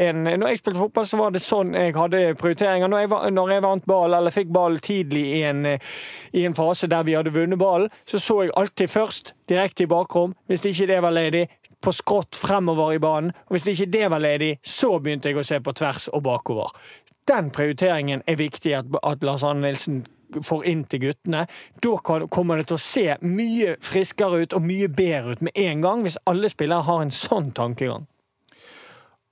en, 0.00 0.24
når 0.24 0.48
jeg 0.48 0.60
spilte 0.62 0.80
fotball, 0.80 1.06
så 1.06 1.18
var 1.20 1.32
det 1.34 1.42
sånn 1.44 1.74
jeg 1.76 1.94
hadde 1.96 2.22
prioriteringer. 2.40 2.90
Når 2.90 3.04
jeg, 3.04 3.32
når 3.36 3.52
jeg 3.52 3.64
vant 3.66 3.88
ball, 3.88 4.16
eller 4.16 4.34
fikk 4.34 4.52
ball 4.54 4.78
tidlig 4.82 5.24
i 5.36 5.42
en, 5.48 5.66
i 6.32 6.44
en 6.48 6.56
fase 6.56 6.88
der 6.90 7.04
vi 7.06 7.16
hadde 7.18 7.34
vunnet 7.34 7.60
ballen, 7.60 7.92
så 8.08 8.20
så 8.22 8.38
jeg 8.42 8.54
alltid 8.58 8.90
først 8.90 9.34
direkte 9.50 9.84
i 9.84 9.90
bakrom. 9.90 10.34
Hvis 10.48 10.64
ikke 10.68 10.88
det 10.90 11.02
var 11.04 11.14
ledig, 11.14 11.44
på 11.82 11.92
skrått 11.94 12.38
fremover 12.38 12.94
i 12.96 13.02
banen. 13.02 13.34
Og 13.48 13.56
hvis 13.56 13.68
ikke 13.74 13.90
det 13.92 14.08
var 14.12 14.22
ledig, 14.22 14.56
så 14.62 14.94
begynte 15.02 15.30
jeg 15.30 15.40
å 15.40 15.46
se 15.46 15.60
på 15.60 15.74
tvers 15.76 16.08
og 16.12 16.24
bakover. 16.26 16.72
Den 17.28 17.52
prioriteringen 17.54 18.24
er 18.26 18.40
viktig 18.40 18.74
at, 18.78 18.90
at 19.02 19.22
Lars 19.26 19.44
Arne 19.46 19.66
Nilsen 19.66 20.02
får 20.40 20.64
inn 20.66 20.84
til 20.88 21.04
guttene. 21.06 21.44
Da 21.84 21.92
kommer 22.32 22.60
det 22.60 22.70
til 22.70 22.78
å 22.78 22.82
se 22.82 23.06
mye 23.26 23.76
friskere 23.84 24.42
ut 24.42 24.56
og 24.56 24.64
mye 24.64 24.88
bedre 24.88 25.36
ut 25.36 25.44
med 25.44 25.60
en 25.60 25.84
gang, 25.84 26.06
hvis 26.06 26.18
alle 26.30 26.50
spillere 26.52 26.86
har 26.88 27.04
en 27.04 27.14
sånn 27.14 27.52
tankegang. 27.56 28.08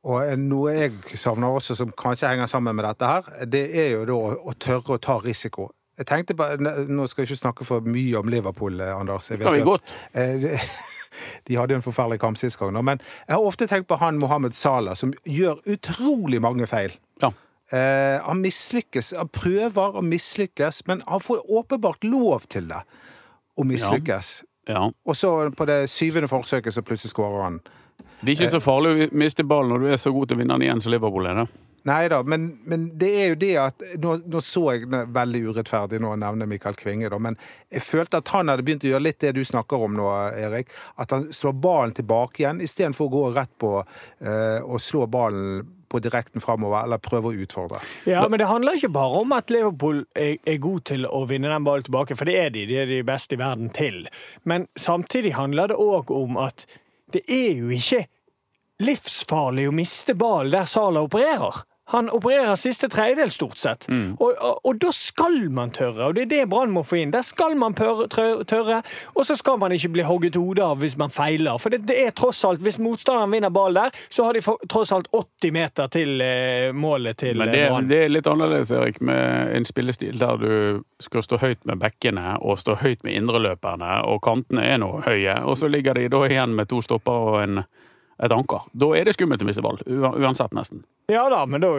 Og 0.08 0.38
noe 0.40 0.72
jeg 0.72 1.18
savner 1.20 1.52
også, 1.52 1.76
som 1.76 1.90
kanskje 1.92 2.30
henger 2.30 2.48
sammen 2.48 2.76
med 2.76 2.86
dette 2.88 3.08
her, 3.08 3.26
det 3.52 3.66
er 3.82 3.90
jo 3.98 4.06
da 4.08 4.20
å, 4.38 4.54
tørre 4.56 4.96
å 4.96 5.02
ta 5.02 5.18
risiko. 5.20 5.68
Jeg 6.00 6.08
tenkte 6.08 6.36
på, 6.36 6.46
Nå 6.88 7.04
skal 7.10 7.26
jeg 7.26 7.28
ikke 7.28 7.42
snakke 7.42 7.66
for 7.68 7.84
mye 7.84 8.22
om 8.22 8.30
Liverpool, 8.32 8.80
eh, 8.80 8.94
Anders. 8.96 9.28
Jeg 9.28 9.42
Det 9.42 9.50
kan 9.50 9.58
vi 9.58 9.66
godt. 9.66 9.92
at-. 10.14 10.16
Eh, 10.16 10.70
De 11.48 11.58
hadde 11.58 11.74
en 11.78 11.84
forferdelig 11.84 12.20
kamp 12.22 12.38
sist 12.40 12.58
gang. 12.60 12.76
Men 12.84 13.00
jeg 13.26 13.34
har 13.36 13.46
ofte 13.46 13.68
tenkt 13.70 13.88
på 13.90 13.98
han 14.00 14.18
Mohammed 14.18 14.56
Salah, 14.56 14.96
som 14.98 15.14
gjør 15.26 15.60
utrolig 15.70 16.40
mange 16.42 16.66
feil. 16.70 16.94
Ja. 17.22 17.32
Eh, 17.70 18.18
han 18.26 18.42
mislykkes, 18.42 19.12
han 19.18 19.30
prøver 19.34 19.98
å 19.98 20.02
mislykkes, 20.02 20.84
men 20.90 21.04
han 21.06 21.22
får 21.22 21.44
åpenbart 21.46 22.06
lov 22.06 22.48
til 22.50 22.70
det. 22.70 22.82
Å 23.58 23.66
mislykkes. 23.66 24.30
ja. 24.70 24.86
Og 25.04 25.16
så 25.16 25.50
på 25.56 25.66
det 25.66 25.84
syvende 25.90 26.30
forsøket 26.30 26.74
så 26.74 26.82
plutselig 26.86 27.14
skårer 27.14 27.42
han. 27.42 27.60
Det 28.20 28.32
er 28.32 28.36
ikke 28.36 28.52
så 28.52 28.60
farlig 28.60 28.90
å 28.92 29.08
miste 29.16 29.44
ballen 29.48 29.72
når 29.72 29.84
du 29.84 29.92
er 29.92 30.00
så 30.00 30.12
god 30.12 30.28
til 30.28 30.36
å 30.36 30.40
vinne 30.40 30.56
den 30.56 30.66
igjen 30.66 30.82
som 30.84 30.92
Liverpool 30.92 31.26
er. 31.26 31.42
det. 31.42 31.46
Nei 31.88 32.08
da, 32.12 32.20
men, 32.22 32.50
men 32.68 32.90
det 33.00 33.10
er 33.22 33.28
jo 33.32 33.38
det 33.40 33.54
at 33.60 33.82
Nå, 34.02 34.18
nå 34.28 34.40
så 34.44 34.66
jeg 34.74 34.88
veldig 34.90 35.40
urettferdig 35.48 36.00
nå 36.02 36.12
å 36.12 36.20
nevne 36.20 36.48
Mikael 36.50 36.76
Kvinge, 36.76 37.08
da, 37.12 37.18
men 37.22 37.38
jeg 37.72 37.84
følte 37.86 38.20
at 38.20 38.32
han 38.34 38.52
hadde 38.52 38.64
begynt 38.66 38.84
å 38.84 38.92
gjøre 38.92 39.06
litt 39.06 39.20
det 39.24 39.32
du 39.38 39.42
snakker 39.46 39.84
om 39.86 39.96
nå, 39.96 40.08
Erik. 40.36 40.72
At 41.00 41.14
han 41.14 41.30
slår 41.34 41.56
ballen 41.62 41.94
tilbake 41.96 42.42
igjen, 42.42 42.60
istedenfor 42.64 43.08
å 43.08 43.14
gå 43.14 43.22
rett 43.36 43.52
på 43.60 43.76
eh, 43.80 44.58
å 44.60 44.80
slå 44.82 45.06
ballen 45.10 45.76
på 45.90 45.98
direkten 45.98 46.42
framover, 46.42 46.84
eller 46.84 47.00
prøve 47.02 47.32
å 47.32 47.38
utfordre. 47.44 47.80
Ja, 48.06 48.22
men 48.30 48.38
det 48.38 48.46
handler 48.46 48.78
ikke 48.78 48.92
bare 48.94 49.22
om 49.24 49.32
at 49.34 49.50
Liverpool 49.50 50.04
er, 50.14 50.36
er 50.46 50.60
god 50.62 50.84
til 50.92 51.06
å 51.08 51.24
vinne 51.30 51.50
den 51.50 51.66
ballen 51.66 51.86
tilbake, 51.88 52.14
for 52.18 52.30
det 52.30 52.36
er 52.38 52.52
de. 52.54 52.62
De 52.70 52.78
er 52.78 52.86
de 52.90 53.00
beste 53.06 53.34
i 53.34 53.40
verden 53.40 53.72
til. 53.74 54.04
Men 54.46 54.68
samtidig 54.78 55.34
handler 55.34 55.72
det 55.72 55.80
òg 55.82 56.12
om 56.14 56.38
at 56.38 56.66
det 57.10 57.24
er 57.26 57.58
jo 57.58 57.72
ikke 57.74 58.04
livsfarlig 58.86 59.66
å 59.68 59.74
miste 59.74 60.14
ballen 60.18 60.54
der 60.54 60.70
Salah 60.70 61.08
opererer. 61.08 61.64
Han 61.90 62.10
opererer 62.14 62.54
siste 62.60 62.88
tredjedel, 62.92 63.30
stort 63.34 63.58
sett. 63.58 63.86
Og, 63.90 64.30
og, 64.38 64.60
og 64.64 64.78
da 64.82 64.90
skal 64.94 65.40
man 65.50 65.72
tørre, 65.74 66.06
og 66.10 66.14
det 66.14 66.22
er 66.26 66.30
det 66.30 66.44
Brann 66.52 66.70
må 66.74 66.84
få 66.86 67.00
inn. 67.00 67.10
Der 67.14 67.24
skal 67.26 67.56
man 67.58 67.74
trø- 67.74 68.06
tørre, 68.46 68.80
og 69.14 69.26
så 69.26 69.34
skal 69.38 69.58
man 69.58 69.72
ikke 69.74 69.90
bli 69.96 70.04
hogget 70.06 70.38
hodet 70.38 70.62
av 70.64 70.78
hvis 70.82 70.94
man 71.00 71.10
feiler. 71.10 71.58
For 71.58 71.74
det, 71.74 71.82
det 71.90 71.96
er 72.04 72.14
tross 72.16 72.44
alt, 72.46 72.62
hvis 72.62 72.78
motstanderen 72.82 73.32
vinner 73.34 73.50
ball 73.54 73.74
der, 73.74 73.90
så 74.08 74.28
har 74.28 74.38
de 74.38 74.42
for, 74.46 74.62
tross 74.70 74.92
alt 74.94 75.10
80 75.12 75.52
meter 75.56 75.90
til 75.90 76.22
eh, 76.22 76.70
målet 76.76 77.18
til 77.24 77.38
Men 77.42 77.48
eh, 77.50 77.56
det, 77.58 77.64
Brann. 77.72 77.90
det 77.90 78.00
er 78.04 78.14
litt 78.14 78.30
annerledes, 78.30 78.70
Erik, 78.78 79.00
med 79.10 79.54
en 79.58 79.66
spillestil 79.68 80.18
der 80.22 80.38
du 80.40 80.52
skal 81.02 81.26
stå 81.26 81.40
høyt 81.42 81.66
med 81.66 81.80
bekkene 81.82 82.36
og 82.40 82.58
stå 82.62 82.78
høyt 82.84 83.02
med 83.06 83.18
indreløperne, 83.18 83.96
og 84.06 84.22
kantene 84.24 84.62
er 84.70 84.78
nå 84.82 84.92
høye, 85.06 85.40
og 85.42 85.58
så 85.58 85.68
ligger 85.70 85.98
de 85.98 86.06
da 86.12 86.22
igjen 86.28 86.54
med 86.54 86.70
to 86.70 86.78
stopper 86.84 87.30
og 87.34 87.40
en, 87.42 87.62
et 88.20 88.32
anker. 88.32 88.66
Da 88.76 88.90
er 88.98 89.04
det 89.08 89.14
skummelt 89.16 89.42
å 89.42 89.48
miste 89.48 89.62
ball, 89.64 89.80
uansett, 89.88 90.52
nesten. 90.56 90.84
Ja 91.10 91.24
da, 91.32 91.42
men 91.48 91.62
da, 91.64 91.70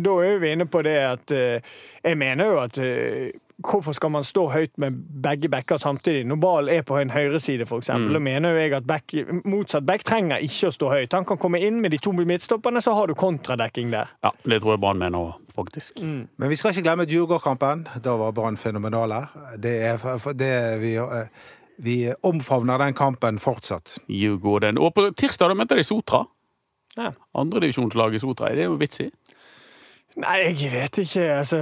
da 0.00 0.14
er 0.24 0.38
vi 0.40 0.54
inne 0.54 0.64
på 0.70 0.80
det 0.86 0.96
at 1.04 1.32
eh, 1.36 1.60
Jeg 2.04 2.16
mener 2.16 2.48
jo 2.48 2.60
at 2.62 2.78
eh, 2.80 3.34
Hvorfor 3.58 3.90
skal 3.92 4.12
man 4.14 4.22
stå 4.22 4.44
høyt 4.52 4.76
med 4.78 4.94
begge 5.18 5.48
backer 5.50 5.80
samtidig? 5.82 6.20
Når 6.30 6.36
ball 6.38 6.68
er 6.70 6.84
på 6.86 6.94
en 7.00 7.10
høyreside, 7.10 7.66
f.eks., 7.66 7.88
mm. 7.90 8.04
da 8.14 8.20
mener 8.22 8.54
jo 8.54 8.60
jeg 8.60 8.74
at 8.76 8.86
back, 8.86 9.14
motsatt 9.50 9.82
back 9.82 10.04
trenger 10.06 10.38
ikke 10.46 10.70
å 10.70 10.76
stå 10.76 10.92
høyt. 10.92 11.16
Han 11.18 11.26
kan 11.26 11.40
komme 11.42 11.58
inn 11.66 11.80
med 11.82 11.90
de 11.90 11.98
to 11.98 12.12
midtstopperne, 12.14 12.78
så 12.78 12.94
har 12.94 13.10
du 13.10 13.16
kontradekking 13.18 13.90
der. 13.90 14.12
Ja, 14.22 14.30
det 14.46 14.60
tror 14.62 14.76
jeg 14.76 14.82
Brann 14.84 15.02
mener 15.02 15.18
òg, 15.32 15.42
faktisk. 15.58 15.98
Men 15.98 16.52
vi 16.52 16.60
skal 16.60 16.70
ikke 16.70 16.86
glemme 16.86 17.08
Djurgård-kampen. 17.10 17.82
Da 18.06 18.14
var 18.22 18.30
Brann 18.38 18.60
fenomenale. 18.62 19.24
Det 19.58 19.74
er, 19.90 19.98
for- 19.98 20.22
for 20.22 20.38
det 20.38 20.54
vi, 20.84 20.94
eh, 21.02 21.26
vi 21.78 22.12
omfavner 22.26 22.80
den 22.82 22.96
kampen 22.98 23.38
fortsatt. 23.38 23.98
Djurgården. 24.10 24.78
Og 24.82 24.94
på 24.96 25.08
tirsdag 25.16 25.52
da 25.52 25.58
møtte 25.58 25.78
de 25.78 25.86
Sotra. 25.86 26.24
Ja. 26.98 27.12
Andredivisjonslaget 27.38 28.24
Sotra. 28.24 28.50
Det 28.54 28.66
er 28.66 28.72
jo 28.72 28.78
vits 28.80 29.04
i. 29.04 29.08
Nei, 30.18 30.38
jeg 30.48 30.72
vet 30.72 30.98
ikke. 31.04 31.26
Altså, 31.36 31.60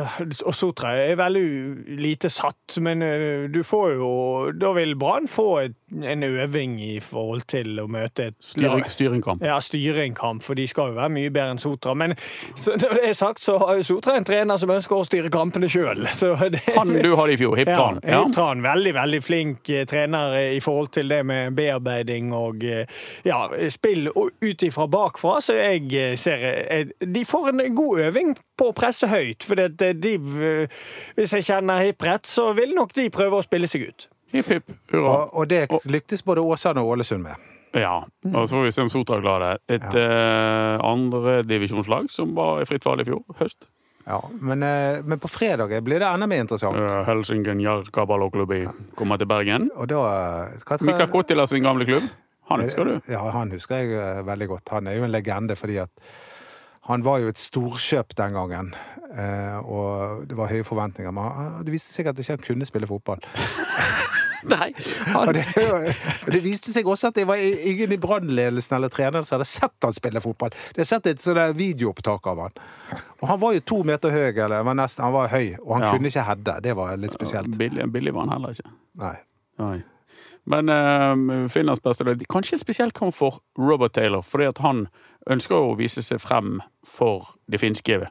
og 0.49 0.54
Sotra 0.56 0.94
er 0.96 1.18
veldig 1.20 1.99
lite 2.00 2.30
satt, 2.32 2.78
men 2.80 3.04
eh, 3.04 3.44
du 3.52 3.61
får 3.66 3.90
jo 3.99 4.11
Da 4.56 4.73
vil 4.78 4.96
Brann 4.96 5.28
få 5.28 5.49
et, 5.66 5.76
en 5.95 6.23
øving 6.23 6.81
i 6.83 7.00
forhold 7.00 7.45
til 7.47 7.76
å 7.78 7.87
møte 7.87 8.31
et 8.33 8.37
Styring, 8.43 8.83
styringkamp. 8.90 9.45
Ja, 9.47 9.61
styringkamp, 9.62 10.43
for 10.43 10.59
de 10.59 10.66
skal 10.66 10.90
jo 10.90 10.97
være 10.97 11.12
mye 11.14 11.31
bedre 11.31 11.55
enn 11.55 11.61
Sotra. 11.62 11.95
Men 11.95 12.16
så, 12.19 12.75
når 12.75 12.99
det 12.99 13.05
er 13.07 13.14
sagt, 13.14 13.45
så 13.45 13.55
har 13.62 13.78
jo 13.78 13.85
Sotra 13.87 14.16
en 14.19 14.26
trener 14.26 14.59
som 14.59 14.73
ønsker 14.75 14.97
å 14.97 15.07
styre 15.07 15.31
kampene 15.31 15.71
sjøl. 15.71 16.02
Han 16.78 16.90
du 16.90 17.12
hadde 17.14 17.37
i 17.37 17.38
fjor, 17.38 17.55
Hiptran. 17.61 18.00
Ja, 18.02 18.25
Hiptran. 18.25 18.64
Veldig, 18.66 18.95
veldig 18.97 19.21
flink 19.23 19.71
eh, 19.71 19.85
trener 19.87 20.35
i 20.57 20.59
forhold 20.64 20.90
til 20.97 21.12
det 21.12 21.21
med 21.28 21.55
bearbeiding 21.59 22.35
og 22.35 22.66
eh, 22.66 22.99
ja, 23.28 23.45
spill 23.71 24.11
og 24.11 24.35
ut 24.43 24.66
ifra 24.66 24.88
bakfra. 24.90 25.38
Så 25.45 25.55
jeg 25.61 25.87
eh, 25.95 26.16
ser 26.19 26.43
eh, 26.66 26.90
De 26.99 27.23
får 27.28 27.52
en 27.52 27.62
god 27.78 28.02
øving 28.09 28.35
på 28.59 28.73
å 28.73 28.76
presse 28.76 29.07
høyt. 29.12 29.47
For 29.47 29.62
de, 29.62 30.16
eh, 30.50 30.83
hvis 31.14 31.38
jeg 31.38 31.49
kjenner 31.52 31.87
Hipp 31.87 32.02
rett, 32.11 32.26
så 32.26 32.50
vil 32.59 32.75
nok 32.75 32.97
de 32.99 33.07
prøve 33.14 33.38
å 33.38 33.47
spille 33.47 33.71
seg 33.71 33.87
ut. 33.87 34.11
Hipp, 34.37 34.50
hipp, 34.52 34.75
hurra. 34.93 35.12
Og, 35.12 35.37
og 35.43 35.49
det 35.50 35.66
lyktes 35.90 36.25
både 36.26 36.45
Åsane 36.45 36.85
og 36.85 36.97
Ålesund 36.97 37.25
med. 37.26 37.52
Ja, 37.76 37.99
og 38.33 38.45
så 38.49 38.57
får 38.57 38.69
vi 38.69 38.73
se 38.73 38.85
om 38.87 38.90
Sotra 38.93 39.19
klarer 39.21 39.57
det. 39.57 39.76
Et 39.76 39.97
ja. 39.99 40.78
andredivisjonslag 40.87 42.09
som 42.14 42.33
var 42.37 42.62
i 42.62 42.69
fritt 42.69 42.87
fall 42.87 43.02
i 43.02 43.09
fjor 43.09 43.25
høst. 43.40 43.69
Ja, 44.07 44.21
men, 44.40 44.62
eh, 44.62 45.02
men 45.05 45.19
på 45.19 45.28
fredag 45.28 45.83
blir 45.83 45.99
det 45.99 46.07
enda 46.07 46.28
mer 46.31 46.45
interessant. 46.45 46.78
Uh, 46.78 47.02
Helsingen 47.09 47.61
Jarkabaloklubi 47.61 48.61
kommer 48.95 49.19
til 49.19 49.26
Bergen. 49.26 49.66
Og 49.75 49.90
da 49.90 50.02
eh, 50.12 50.61
hva 50.62 50.78
tror 50.78 50.87
Mika 50.93 51.09
Kottila 51.11 51.47
sin 51.50 51.66
gamle 51.66 51.88
klubb. 51.88 52.07
Han 52.47 52.62
husker 52.62 52.87
du? 52.87 52.95
Ja, 53.11 53.25
han 53.35 53.50
husker 53.50 53.83
jeg 53.83 53.99
eh, 53.99 54.23
veldig 54.26 54.49
godt. 54.52 54.71
Han 54.76 54.87
er 54.87 55.00
jo 55.00 55.09
en 55.09 55.11
legende 55.11 55.57
fordi 55.59 55.81
at 55.83 55.90
han 56.87 57.02
var 57.02 57.19
jo 57.19 57.33
et 57.33 57.40
storkjøp 57.43 58.14
den 58.14 58.37
gangen, 58.38 58.69
eh, 59.11 59.57
og 59.59 60.23
det 60.31 60.37
var 60.38 60.52
høye 60.52 60.62
forventninger. 60.62 61.11
Men 61.11 61.64
det 61.66 61.75
viste 61.75 61.90
seg 61.90 62.07
at 62.07 62.23
ikke 62.23 62.37
han 62.37 62.45
kunne 62.47 62.69
spille 62.69 62.87
fotball. 62.87 63.26
Nei. 64.55 64.69
Og 65.16 65.33
det, 65.35 65.45
det 66.33 66.40
viste 66.45 66.73
seg 66.75 66.87
også 66.88 67.09
at 67.11 67.19
det 67.19 67.26
var 67.28 67.40
ingen 67.40 67.93
i 67.93 67.99
brannledelsen 68.02 68.76
eller 68.78 68.93
treneren 68.93 69.25
som 69.26 69.37
hadde 69.38 69.49
sett 69.49 69.87
han 69.87 69.95
spille 69.97 70.21
fotball. 70.25 70.52
De 70.76 70.83
har 70.83 70.88
sett 70.88 71.07
et 71.11 71.23
sånt 71.23 71.57
videoopptak 71.59 72.26
av 72.33 72.43
han. 72.47 72.62
Og 73.23 73.26
han 73.31 73.40
var 73.43 73.57
jo 73.57 73.64
to 73.73 73.83
meter 73.88 74.12
høy, 74.12 74.31
eller 74.37 74.62
var 74.66 74.76
nesten, 74.78 75.05
han 75.07 75.14
var 75.16 75.28
høy, 75.33 75.55
og 75.62 75.75
han 75.78 75.87
Ja. 75.87 75.93
kunne 75.95 76.09
ikke 76.12 76.26
heade. 76.28 76.57
Det 76.62 76.76
var 76.76 76.97
litt 77.00 77.12
spesielt. 77.16 77.57
Billig, 77.59 77.88
billig 77.93 78.14
var 78.14 78.26
han 78.26 78.37
heller 78.37 78.57
ikke. 78.57 78.73
Nei. 79.02 79.14
Nei. 79.62 79.76
Men 80.47 80.69
uh, 80.71 81.49
Finlands 81.50 81.83
beste 81.83 82.05
lag 82.07 82.21
Kanskje 82.31 82.59
spesielt 82.61 82.95
kom 82.95 83.11
for 83.12 83.40
Robert 83.59 83.97
Taylor, 83.97 84.23
fordi 84.23 84.47
at 84.47 84.61
han 84.62 84.85
ønsker 85.26 85.57
å 85.59 85.73
vise 85.78 86.05
seg 86.07 86.21
frem 86.23 86.61
for 86.87 87.26
det 87.50 87.59
finske 87.59 88.05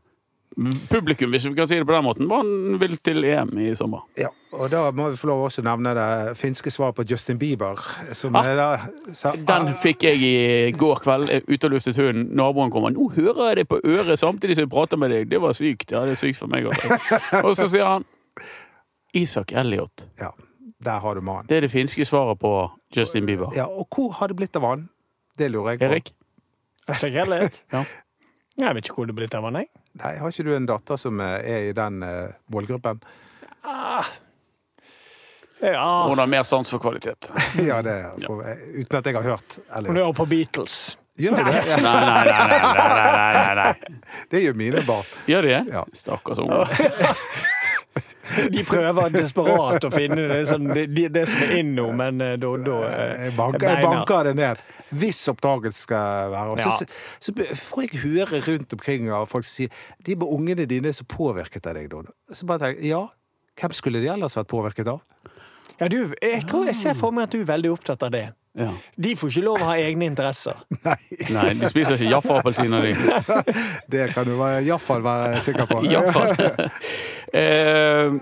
publikum, 0.90 1.30
hvis 1.36 1.46
vi 1.50 1.54
kan 1.58 1.68
si 1.68 1.76
det 1.76 1.86
på 1.88 1.92
den 1.96 2.04
måten. 2.06 2.28
Hva 2.32 2.38
han 2.40 2.78
vil 2.80 2.94
til 3.04 3.24
EM 3.28 3.50
i 3.60 3.74
sommer. 3.76 4.06
Ja, 4.18 4.30
og 4.56 4.70
da 4.72 4.86
må 4.96 5.10
vi 5.12 5.18
få 5.20 5.28
lov 5.28 5.42
også 5.50 5.62
å 5.62 5.66
nevne 5.68 5.92
det 5.98 6.38
finske 6.40 6.72
svaret 6.72 6.96
på 6.96 7.04
Justin 7.10 7.38
Bieber. 7.42 7.76
Som 8.16 8.36
Ah, 8.40 8.48
er 8.48 8.56
da, 8.56 8.68
sa, 9.14 9.34
Den 9.36 9.74
fikk 9.82 10.04
jeg 10.08 10.22
i 10.24 10.72
går 10.72 11.02
kveld. 11.04 11.30
eh, 11.30 11.42
Ute 11.48 11.66
og 11.68 11.72
luftet 11.76 11.98
hunden. 12.00 12.30
Naboen 12.36 12.72
kommer. 12.72 12.90
'Nå 12.96 13.10
hører 13.16 13.50
jeg 13.50 13.56
det 13.58 13.68
på 13.68 13.80
øret 13.84 14.20
samtidig 14.20 14.56
som 14.56 14.64
jeg 14.64 14.70
prater 14.72 14.98
med 14.98 15.10
deg.' 15.12 15.30
Det 15.30 15.42
var 15.42 15.52
sykt. 15.54 15.92
Ja, 15.92 16.06
det 16.06 16.12
er 16.12 16.22
sykt 16.24 16.38
for 16.40 16.48
meg 16.48 16.66
òg. 16.66 16.76
Og 17.46 17.56
så 17.56 17.68
sier 17.68 17.86
han 17.86 18.06
Isak 19.14 19.52
Elliot. 19.52 20.08
Ja, 20.20 20.32
der 20.84 21.00
har 21.00 21.16
du 21.16 21.22
mannen. 21.22 21.46
Det 21.48 21.58
er 21.58 21.62
det 21.62 21.72
finske 21.72 22.06
svaret 22.06 22.40
på 22.40 22.72
Justin 22.96 23.26
Bieber. 23.26 23.52
Ja, 23.56 23.66
og 23.68 23.88
hvor 23.96 24.12
har 24.20 24.28
det 24.28 24.36
blitt 24.38 24.56
av 24.56 24.62
han? 24.64 24.90
Det 25.38 25.52
lurer 25.52 25.72
jeg 25.76 25.80
på. 25.80 25.86
Erik? 25.86 26.12
Isak 26.90 27.14
Elliot? 27.14 27.62
Ja. 27.74 27.84
Jeg 28.56 28.76
vet 28.78 28.88
ikke 28.88 29.02
hvor 29.02 29.08
det 29.10 29.16
er 29.16 29.20
blitt 29.20 29.36
av 29.36 29.48
han, 29.50 29.58
jeg. 29.60 29.68
Nei, 30.00 30.14
Har 30.20 30.32
ikke 30.32 30.46
du 30.48 30.54
en 30.56 30.68
datter 30.70 31.00
som 31.00 31.20
eh, 31.24 31.40
er 31.44 31.70
i 31.70 31.74
den 31.76 32.04
uh, 32.04 32.36
målgruppen? 32.52 33.02
Ja, 35.66 36.08
Hun 36.10 36.20
har 36.20 36.28
mer 36.28 36.44
sans 36.44 36.70
for 36.70 36.80
kvalitet. 36.84 37.30
Ja, 37.70 37.82
det 37.82 37.92
er 37.92 38.22
for, 38.24 38.44
uten 38.76 39.00
at 39.00 39.10
jeg 39.10 39.18
har 39.18 39.28
hørt. 39.34 39.60
Hun 39.88 39.98
er 39.98 40.04
jo 40.04 40.14
på 40.16 40.28
Beatles. 40.30 40.98
gjør 41.18 41.40
det? 41.44 41.62
Ja, 41.72 41.80
nei, 41.84 42.00
nei. 42.06 42.24
nei, 42.28 42.48
nei, 42.52 42.60
nei, 42.62 43.30
nei, 43.34 43.56
nei. 43.62 44.02
det 44.32 44.44
gjør 44.46 44.60
mine 44.60 44.84
barn. 44.88 45.14
Gjør 45.32 45.48
de 45.48 45.54
det? 45.56 45.64
Ja. 45.76 45.86
Stakkars 46.06 46.44
unger. 46.44 46.68
De 48.52 48.64
prøver 48.68 49.12
desperat 49.14 49.86
å 49.88 49.92
finne 49.94 50.26
det, 50.32 50.40
som, 50.50 50.66
det, 50.68 50.88
det 51.14 51.24
som 51.30 51.44
er 51.46 51.54
inn 51.62 51.74
nå, 51.78 51.86
men 51.96 52.20
eh, 52.26 52.34
da, 52.42 52.52
da 52.66 52.78
eh, 52.90 53.26
Jeg 53.28 53.36
banker, 53.38 53.68
jeg 53.70 53.84
banker 53.86 54.28
det 54.30 54.34
ned. 54.40 54.64
Hvis 55.00 55.22
oppdagelse 55.32 55.86
skal 55.86 56.32
være. 56.34 56.56
Og 56.56 56.60
så, 56.60 56.72
Ja. 56.74 56.90
så, 57.24 57.36
får 57.62 57.86
jeg 57.86 58.02
høre 58.04 58.42
rundt 58.50 58.74
omkring 58.76 59.12
av 59.14 59.30
folk 59.32 59.48
som 59.48 59.62
sier 59.62 59.84
de 60.06 60.18
med 60.20 60.28
ungene 60.28 60.68
dine 60.70 60.92
som 60.96 61.08
påvirket 61.08 61.70
av 61.72 61.78
deg. 61.80 61.92
Da. 61.94 62.16
Så 62.36 62.50
bare 62.50 62.66
tenker 62.66 62.82
jeg, 62.84 62.92
ja, 62.96 63.04
hvem 63.62 63.76
skulle 63.78 64.02
de 64.04 64.12
ellers 64.18 64.36
vært 64.42 64.52
påvirket 64.52 64.90
av? 64.92 65.04
Ja, 65.80 65.88
du, 65.92 66.02
jeg 66.24 66.44
tror 66.48 66.66
jeg 66.70 66.76
ser 66.80 66.96
for 66.96 67.12
meg 67.16 67.28
at 67.30 67.36
du 67.36 67.42
er 67.44 67.48
veldig 67.54 67.72
opptatt 67.76 68.04
av 68.08 68.12
det. 68.16 68.28
Ja. 68.56 68.70
De 68.96 69.10
får 69.20 69.34
ikke 69.34 69.42
lov 69.44 69.60
å 69.60 69.66
ha 69.68 69.74
egne 69.84 70.08
interesser. 70.08 70.56
Nei, 70.88 70.96
Nei, 71.36 71.50
de 71.60 71.68
spiser 71.72 71.98
ikke 72.00 72.14
Jaffa-appelsiner, 72.14 72.86
de. 72.88 72.94
det 73.96 74.06
kan 74.16 74.28
du 74.28 74.38
være- 74.40 74.64
iallfall 74.64 75.04
være 75.04 75.42
sikker 75.44 75.68
på. 75.68 75.82
Eh, 77.36 78.16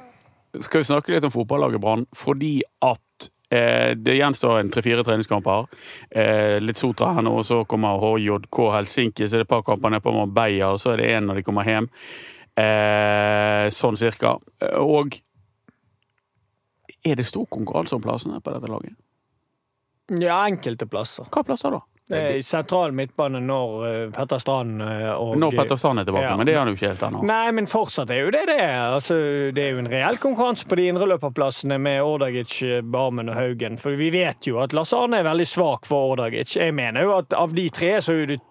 skal 0.62 0.82
vi 0.82 0.88
snakke 0.90 1.14
litt 1.14 1.26
om 1.28 1.34
fotballaget 1.34 1.82
Brann? 1.82 2.06
Fordi 2.18 2.56
at 2.82 3.28
eh, 3.54 3.94
det 3.98 4.18
gjenstår 4.18 4.60
en 4.60 4.72
tre-fire 4.74 5.06
treningskamper. 5.06 5.68
Eh, 6.10 6.58
litt 6.64 6.80
Sotra 6.82 7.14
her 7.18 7.26
nå, 7.26 7.36
så 7.46 7.64
kommer 7.70 8.02
HJK 8.02 8.62
Helsinki, 8.78 9.28
så 9.28 9.38
er 9.38 9.44
det 9.44 9.50
et 9.50 9.54
par 9.54 9.66
kamper 9.68 9.94
nede 9.94 10.06
på 10.06 10.16
Marbella, 10.16 10.74
og 10.74 10.82
så 10.82 10.94
er 10.94 11.04
det 11.04 11.12
én 11.14 11.30
når 11.30 11.42
de 11.42 11.46
kommer 11.46 11.70
hjem. 11.70 11.90
Eh, 12.58 13.70
sånn 13.74 13.98
cirka. 14.00 14.36
Og 14.82 15.18
er 17.04 17.20
det 17.20 17.26
stor 17.28 17.46
konkurranse 17.52 17.98
om 17.98 18.04
plassene 18.04 18.42
på 18.42 18.54
dette 18.54 18.70
laget? 18.72 18.98
Ja, 20.20 20.42
enkelte 20.46 20.88
plasser. 20.90 21.28
Hva 21.32 21.46
plasser 21.48 21.74
da? 21.74 21.82
Er 22.12 22.34
I 22.36 22.42
sentral 22.44 22.92
midtbane 22.92 23.40
når 23.40 23.86
eh, 23.88 24.10
Petter 24.12 24.42
Strand 24.42 24.82
eh, 24.84 25.06
og 25.16 25.38
Når 25.40 25.56
Petter 25.56 25.80
Strand 25.80 26.02
er 26.02 26.08
tilbake, 26.10 26.26
Ja. 26.26 26.34
men 26.36 26.46
det 26.50 26.54
er 26.56 26.60
han 26.60 26.68
jo 26.68 26.76
ikke 26.76 26.90
helt 26.92 27.06
ennå. 27.08 27.22
Nei, 27.30 27.52
men 27.56 27.70
fortsatt 27.72 28.12
er 28.12 28.20
jo 28.26 28.34
det 28.36 28.42
det. 28.52 28.60
Altså, 28.60 29.16
det 29.56 29.64
er 29.64 29.72
jo 29.78 29.80
en 29.86 29.88
reell 29.94 30.20
konkurranse 30.20 30.68
på 30.68 30.76
de 30.82 30.90
indreløperplassene 30.92 31.78
med 31.80 32.02
Ordagic, 32.04 32.58
Barmen 32.84 33.32
og 33.32 33.40
Haugen. 33.40 33.80
For 33.80 33.96
vi 33.96 34.10
vet 34.14 34.50
jo 34.52 34.60
at 34.60 34.76
Lars 34.76 34.92
Arne 34.94 35.22
er 35.24 35.30
veldig 35.30 35.48
svak 35.48 35.88
for 35.88 36.12
Ordagic. 36.18 36.58
Jeg 36.60 36.76
mener 36.76 37.08
jo 37.08 37.16
at 37.22 37.34
av 37.40 37.56
de 37.56 37.70
tre 37.72 37.96
så 38.04 38.20
er 38.26 38.34
det 38.36 38.42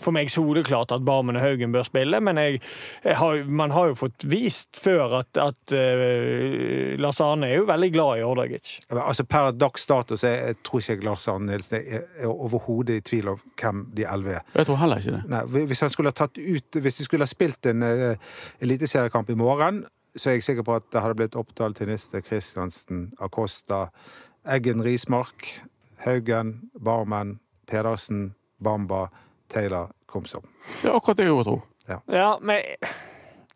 for 0.00 0.14
meg 0.16 0.30
soleklart 0.32 0.94
at 0.94 1.04
Barmen 1.06 1.38
og 1.38 1.44
Haugen 1.44 1.74
bør 1.74 1.86
spille, 1.86 2.20
men 2.24 2.40
jeg, 2.40 2.60
jeg 3.04 3.16
har, 3.20 3.42
man 3.46 3.74
har 3.74 3.90
jo 3.90 3.98
fått 3.98 4.26
vist 4.30 4.80
før 4.80 5.20
at, 5.20 5.40
at 5.40 5.74
uh, 5.76 6.96
Lars 7.00 7.20
Arne 7.24 7.50
er 7.50 7.60
jo 7.60 7.68
veldig 7.70 7.90
glad 7.94 8.20
i 8.20 8.26
Ordagic. 8.26 8.72
Altså 8.90 9.26
Per 9.30 9.52
dags 9.56 9.86
dato 9.86 10.18
så 10.18 10.32
jeg, 10.32 10.42
jeg 10.50 10.60
tror 10.66 10.82
ikke 10.82 10.96
jeg 10.96 11.06
Lars 11.06 11.28
Arne 11.30 11.52
Nilsen 11.52 11.78
er, 11.80 12.08
er 12.18 12.32
overhodet 12.32 13.00
i 13.00 13.06
tvil 13.06 13.32
om 13.34 13.40
hvem 13.60 13.86
de 13.96 14.06
elleve 14.08 14.40
er. 14.40 14.44
Jeg 14.56 14.70
tror 14.70 14.80
heller 14.82 15.02
ikke 15.02 15.16
det. 15.18 15.22
Nei, 15.30 15.44
hvis 15.70 15.84
han 15.84 15.92
skulle 15.92 16.12
ha 16.12 16.16
tatt 16.16 16.38
ut 16.40 16.76
Hvis 16.80 17.00
de 17.00 17.04
skulle 17.06 17.26
ha 17.26 17.30
spilt 17.30 17.66
en 17.70 17.84
uh, 17.84 18.34
eliteseriekamp 18.62 19.30
i 19.30 19.38
morgen, 19.38 19.84
så 20.16 20.30
er 20.30 20.38
jeg 20.38 20.46
sikker 20.48 20.66
på 20.66 20.74
at 20.78 20.88
det 20.92 21.02
hadde 21.04 21.18
blitt 21.18 21.38
Oppdal, 21.38 21.74
Tiniste, 21.76 22.22
Kristiansen, 22.26 23.08
Acosta, 23.22 23.86
Eggen 24.48 24.82
Rismark, 24.82 25.46
Haugen, 26.04 26.70
Barmen, 26.74 27.38
Pedersen, 27.70 28.32
Bamba, 28.62 29.08
Taylor, 29.50 29.90
Komsom. 30.10 30.46
Det 30.80 30.90
er 30.90 30.96
akkurat 30.96 31.20
det 31.20 31.28
jeg 31.28 31.46
tror. 31.46 31.64
Ja, 31.90 32.34
men 32.38 32.62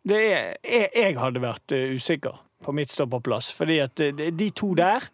det 0.05 0.17
er, 0.21 0.55
jeg, 0.63 0.89
jeg 0.95 1.17
hadde 1.17 1.41
vært 1.43 1.75
uh, 1.75 1.95
usikker 1.95 2.41
på 2.65 2.73
midtstopperplass, 2.75 3.51
fordi 3.55 3.79
at 3.83 4.03
uh, 4.03 4.11
de, 4.15 4.31
de 4.35 4.49
to 4.55 4.73
der 4.77 5.07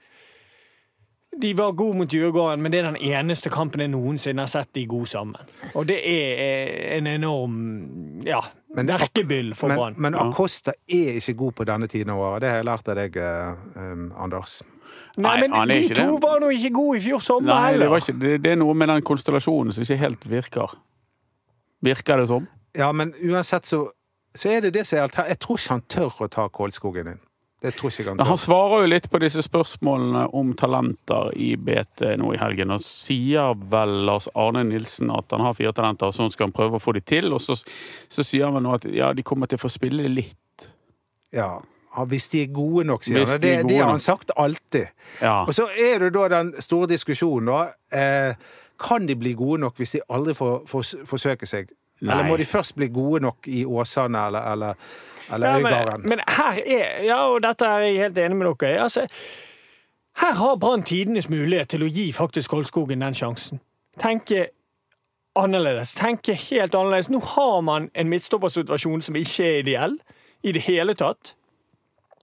de 1.37 1.53
var 1.53 1.71
gode 1.71 1.97
mot 1.97 2.13
Djurgården, 2.13 2.61
men 2.61 2.71
det 2.71 2.79
er 2.79 2.89
den 2.89 2.97
eneste 3.13 3.49
kampen 3.49 3.81
jeg 3.81 3.91
noensinne 3.93 4.43
har 4.43 4.51
sett 4.51 4.73
de 4.75 4.83
gode 4.89 5.07
sammen. 5.07 5.51
Og 5.79 5.87
det 5.87 6.01
er 6.03 6.41
eh, 6.43 6.97
en 6.97 7.07
enorm 7.07 7.55
ja, 8.27 8.41
verkebyll 8.75 9.53
for 9.55 9.71
Men, 9.71 9.79
Brann. 9.79 9.95
men 9.97 10.17
Acosta 10.19 10.75
er 10.91 11.21
ikke 11.21 11.37
god 11.39 11.55
på 11.61 11.67
denne 11.71 11.87
tiden 11.87 12.11
av 12.11 12.19
året. 12.19 12.43
Det 12.43 12.51
har 12.51 12.59
jeg 12.59 12.67
lært 12.67 12.91
av 12.91 12.99
deg, 12.99 13.15
eh, 13.15 13.63
um, 13.79 14.09
Anders. 14.19 14.59
Nei, 15.17 15.23
Nei, 15.25 15.47
men 15.47 15.55
er 15.59 15.71
de 15.73 15.79
to 15.95 16.05
det. 16.05 16.19
var 16.23 16.39
nå 16.39 16.51
ikke 16.55 16.71
gode 16.75 16.99
i 16.99 17.01
fjor 17.03 17.19
sommer 17.23 17.51
Nei, 17.51 17.55
det, 17.61 17.71
heller. 17.73 17.89
var 17.91 18.03
ikke, 18.05 18.17
det, 18.21 18.35
det 18.45 18.51
er 18.53 18.61
noe 18.61 18.75
med 18.77 18.87
den 18.93 19.01
konstellasjonen 19.07 19.75
som 19.75 19.83
ikke 19.83 19.97
helt 19.99 20.29
virker. 20.31 20.77
Virker 21.83 22.21
det 22.21 22.29
som? 22.29 22.45
Ja, 22.77 22.91
men 22.95 23.11
uansett 23.25 23.65
så, 23.67 23.81
så 24.35 24.53
er 24.53 24.61
det 24.67 24.75
det 24.77 24.85
som 24.87 24.99
er 25.01 25.07
alter... 25.09 25.27
Jeg 25.27 25.41
tror 25.43 25.59
ikke 25.59 25.73
han 25.75 25.83
tør 25.91 26.23
å 26.23 26.29
ta 26.31 26.47
Kålskogen 26.53 27.09
inn. 27.11 27.19
Det 27.61 27.75
tror 27.77 27.91
ikke 27.93 28.09
han 28.09 28.17
Men 28.17 28.25
han 28.31 28.39
svarer 28.41 28.81
jo 28.81 28.89
litt 28.89 29.09
på 29.13 29.19
disse 29.21 29.43
spørsmålene 29.45 30.23
om 30.37 30.53
talenter 30.57 31.27
i 31.37 31.51
BT 31.61 32.15
nå 32.17 32.31
i 32.33 32.39
helgen. 32.41 32.71
Og 32.73 32.81
sier 32.81 33.51
vel 33.69 33.97
Lars 34.07 34.29
Arne 34.33 34.63
Nilsen 34.65 35.11
at 35.13 35.29
han 35.35 35.43
har 35.45 35.53
fire 35.57 35.73
talenter, 35.77 36.09
og 36.09 36.17
sånn 36.17 36.31
skal 36.33 36.47
han 36.49 36.55
prøve 36.57 36.79
å 36.79 36.81
få 36.81 36.95
de 36.97 37.03
til. 37.05 37.29
Og 37.35 37.43
så, 37.43 37.57
så 38.09 38.25
sier 38.25 38.47
han 38.47 38.57
vel 38.57 38.65
nå 38.65 38.73
at 38.79 38.87
ja, 38.89 39.11
de 39.13 39.25
kommer 39.27 39.51
til 39.51 39.59
å 39.59 39.65
få 39.65 39.69
spille 39.75 40.07
litt. 40.09 40.69
Ja. 41.35 41.51
Ja, 41.97 42.05
hvis 42.07 42.27
de 42.31 42.43
er 42.43 42.47
gode 42.55 42.85
nok, 42.87 43.03
sier 43.03 43.25
han. 43.25 43.41
de 43.41 43.47
Det, 43.47 43.67
det 43.69 43.77
har 43.81 43.89
han 43.91 43.99
sagt 43.99 44.31
alltid. 44.37 44.87
Ja. 45.21 45.41
Og 45.43 45.53
så 45.53 45.67
er 45.75 45.99
det 45.99 46.13
da 46.15 46.27
den 46.31 46.53
store 46.61 46.87
diskusjonen, 46.87 47.51
da. 47.51 47.61
Eh, 47.91 48.35
kan 48.81 49.07
de 49.07 49.15
bli 49.15 49.33
gode 49.37 49.59
nok 49.61 49.77
hvis 49.77 49.91
de 49.97 50.01
aldri 50.09 50.33
får, 50.33 50.63
får 50.67 51.05
forsøke 51.09 51.45
seg? 51.45 51.69
Eller 52.01 52.23
må 52.25 52.37
de 52.37 52.45
først 52.49 52.75
bli 52.75 52.87
gode 52.89 53.19
nok 53.21 53.45
i 53.47 53.65
Åsane 53.65 54.17
eller, 54.27 54.47
eller, 54.51 54.73
eller 55.33 55.47
Ja, 55.47 55.57
Øygarden? 55.59 56.01
men, 56.01 56.09
men 56.09 56.19
her 56.27 56.61
er 56.65 57.03
Ja, 57.05 57.19
og 57.29 57.43
dette 57.43 57.65
er 57.65 57.79
jeg 57.85 57.97
helt 57.99 58.17
enig 58.17 58.37
med 58.37 58.47
dere 58.47 58.71
i. 58.71 58.77
Altså, 58.81 59.03
her 60.21 60.33
har 60.33 60.55
Brann 60.55 60.83
tidenes 60.83 61.29
mulighet 61.29 61.69
til 61.69 61.83
å 61.83 61.89
gi 61.91 62.07
faktisk 62.11 62.49
Kolskogen 62.55 63.01
den 63.05 63.13
sjansen. 63.13 63.61
Tenke 64.01 64.47
annerledes. 65.35 65.93
Tenke 65.95 66.33
helt 66.33 66.75
annerledes. 66.75 67.09
Nå 67.09 67.19
har 67.35 67.61
man 67.61 67.89
en 67.93 68.09
midtstoppersituasjon 68.09 69.01
som 69.05 69.15
ikke 69.15 69.45
er 69.45 69.59
ideell 69.61 69.99
i 70.43 70.51
det 70.51 70.61
hele 70.65 70.93
tatt. 70.97 71.35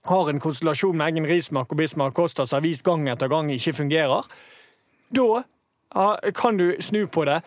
Har 0.08 0.30
en 0.30 0.40
konstellasjon 0.40 0.96
med 0.96 1.10
Eggen 1.10 1.26
Rismark 1.28 1.72
og 1.72 1.80
Bismarck 1.82 2.16
Costa 2.16 2.46
som 2.46 2.58
har 2.58 2.64
vist 2.64 2.84
gang 2.86 3.08
etter 3.12 3.28
gang 3.28 3.50
ikke 3.52 3.74
fungerer. 3.76 4.24
Da 5.12 5.42
kan 6.36 6.56
du 6.56 6.70
snu 6.80 7.06
på 7.12 7.24
det. 7.28 7.42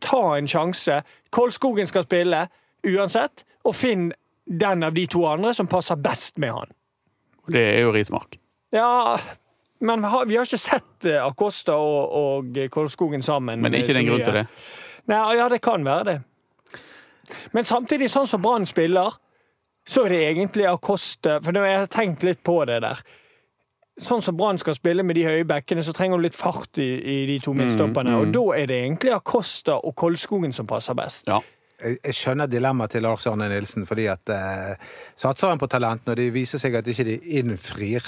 Ta 0.00 0.36
en 0.36 0.48
sjanse. 0.48 1.02
Kolskogen 1.32 1.88
skal 1.88 2.04
spille 2.04 2.46
uansett, 2.84 3.46
og 3.64 3.76
finn 3.78 4.10
den 4.44 4.82
av 4.82 4.92
de 4.92 5.06
to 5.06 5.24
andre 5.28 5.54
som 5.54 5.68
passer 5.70 5.96
best 5.96 6.40
med 6.42 6.52
han. 6.52 6.72
Det 7.52 7.62
er 7.62 7.80
jo 7.86 7.94
Rismark. 7.94 8.36
Ja, 8.72 9.16
men 9.80 10.04
vi 10.28 10.36
har 10.36 10.46
ikke 10.46 10.58
sett 10.60 11.06
Akosta 11.06 11.24
Acosta 11.26 11.76
og, 11.76 12.12
og 12.12 12.60
Kolskogen 12.70 13.22
sammen. 13.22 13.60
Men 13.62 13.74
er 13.74 13.80
eh, 13.80 13.84
ikke 13.84 13.96
det 13.96 14.04
en 14.04 14.10
grunn 14.10 14.24
til 14.26 14.38
det. 14.40 14.46
Nei, 15.10 15.22
ja, 15.36 15.48
det 15.50 15.60
kan 15.64 15.84
være 15.84 16.04
det. 16.10 16.18
Men 17.52 17.66
samtidig, 17.66 18.10
sånn 18.12 18.28
som 18.28 18.42
Brann 18.42 18.66
spiller, 18.68 19.16
så 19.86 20.04
det 20.08 20.20
egentlig 20.30 20.66
Acosta 20.70 21.40
For 21.42 21.52
nå 21.52 21.60
har 21.64 21.72
jeg 21.82 21.88
tenkt 21.90 22.22
litt 22.22 22.42
på 22.46 22.60
det 22.68 22.80
der. 22.84 23.00
Sånn 24.02 24.22
som 24.24 24.36
Brann 24.38 24.58
skal 24.58 24.74
spille 24.74 25.02
med 25.04 25.16
de 25.18 25.24
høye 25.26 25.44
bekkene, 25.44 25.82
så 25.84 25.92
trenger 25.92 26.16
du 26.16 26.24
litt 26.24 26.38
fart 26.38 26.78
i, 26.80 26.86
i 27.02 27.16
de 27.28 27.38
to 27.44 27.52
midtstopperne. 27.52 28.14
Og 28.22 28.30
da 28.32 28.44
er 28.56 28.70
det 28.70 28.78
egentlig 28.86 29.12
Acosta 29.12 29.74
og 29.84 29.94
Kolskogen 30.00 30.54
som 30.56 30.66
passer 30.70 30.94
best. 30.96 31.28
Ja. 31.28 31.40
Jeg, 31.82 31.98
jeg 32.06 32.14
skjønner 32.14 32.46
dilemmaet 32.48 32.94
til 32.94 33.02
Lars 33.04 33.26
Arne 33.26 33.48
Nilsen, 33.50 33.84
fordi 33.86 34.06
at 34.08 34.30
eh, 34.32 34.78
satser 35.18 35.50
han 35.52 35.60
på 35.60 35.68
talent 35.70 36.06
når 36.08 36.22
det 36.22 36.30
viser 36.34 36.62
seg 36.62 36.78
at 36.78 36.88
ikke 36.88 37.04
de 37.10 37.16
innfrir, 37.40 38.06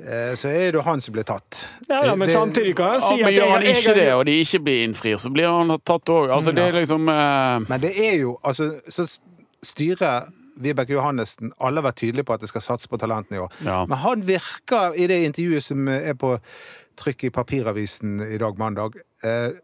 eh, 0.00 0.32
så 0.34 0.48
er 0.50 0.72
det 0.72 0.80
jo 0.80 0.84
han 0.88 1.04
som 1.04 1.14
blir 1.14 1.26
tatt. 1.28 1.60
Ja, 1.90 2.00
ja, 2.08 2.14
men 2.16 2.26
Det- 2.26 2.34
samtidig 2.34 2.74
kan 2.78 2.96
han 2.96 3.04
si 3.04 3.20
Ja, 3.20 3.26
men 3.26 3.28
at 3.28 3.38
gjør 3.38 3.52
han 3.52 3.68
ikke 3.74 3.94
det, 4.00 4.08
og 4.16 4.24
de 4.26 4.38
ikke 4.42 4.62
blir 4.64 4.82
innfrir, 4.88 5.20
så 5.22 5.30
blir 5.30 5.46
han 5.52 5.70
tatt 5.84 6.08
òg. 6.08 6.32
Altså, 6.34 6.56
det 6.56 6.64
er 6.66 6.80
liksom 6.80 7.06
eh, 7.12 7.68
Men 7.68 7.80
det 7.84 7.92
er 8.00 8.16
jo 8.24 8.38
altså 8.42 8.72
Så 8.88 9.06
styret 9.62 10.32
Vibeke 10.62 10.96
Johannessen 10.96 11.52
alle 11.60 11.82
har 11.82 11.90
vært 11.90 12.00
tydelige 12.02 12.26
på 12.28 12.36
at 12.36 12.44
det 12.44 12.50
skal 12.50 12.64
satse 12.64 12.88
på 12.88 12.98
talentene 13.00 13.38
i 13.38 13.42
år. 13.44 13.54
Ja. 13.66 13.78
Men 13.88 14.00
han 14.02 14.24
virker 14.26 14.96
i 14.96 15.08
det 15.10 15.22
intervjuet 15.26 15.66
som 15.68 15.88
er 15.92 16.16
på 16.18 16.36
trykk 16.96 17.26
i 17.28 17.32
papiravisen 17.34 18.20
i 18.24 18.38
dag, 18.40 18.58
mandag, 18.58 18.96
eh, 19.24 19.56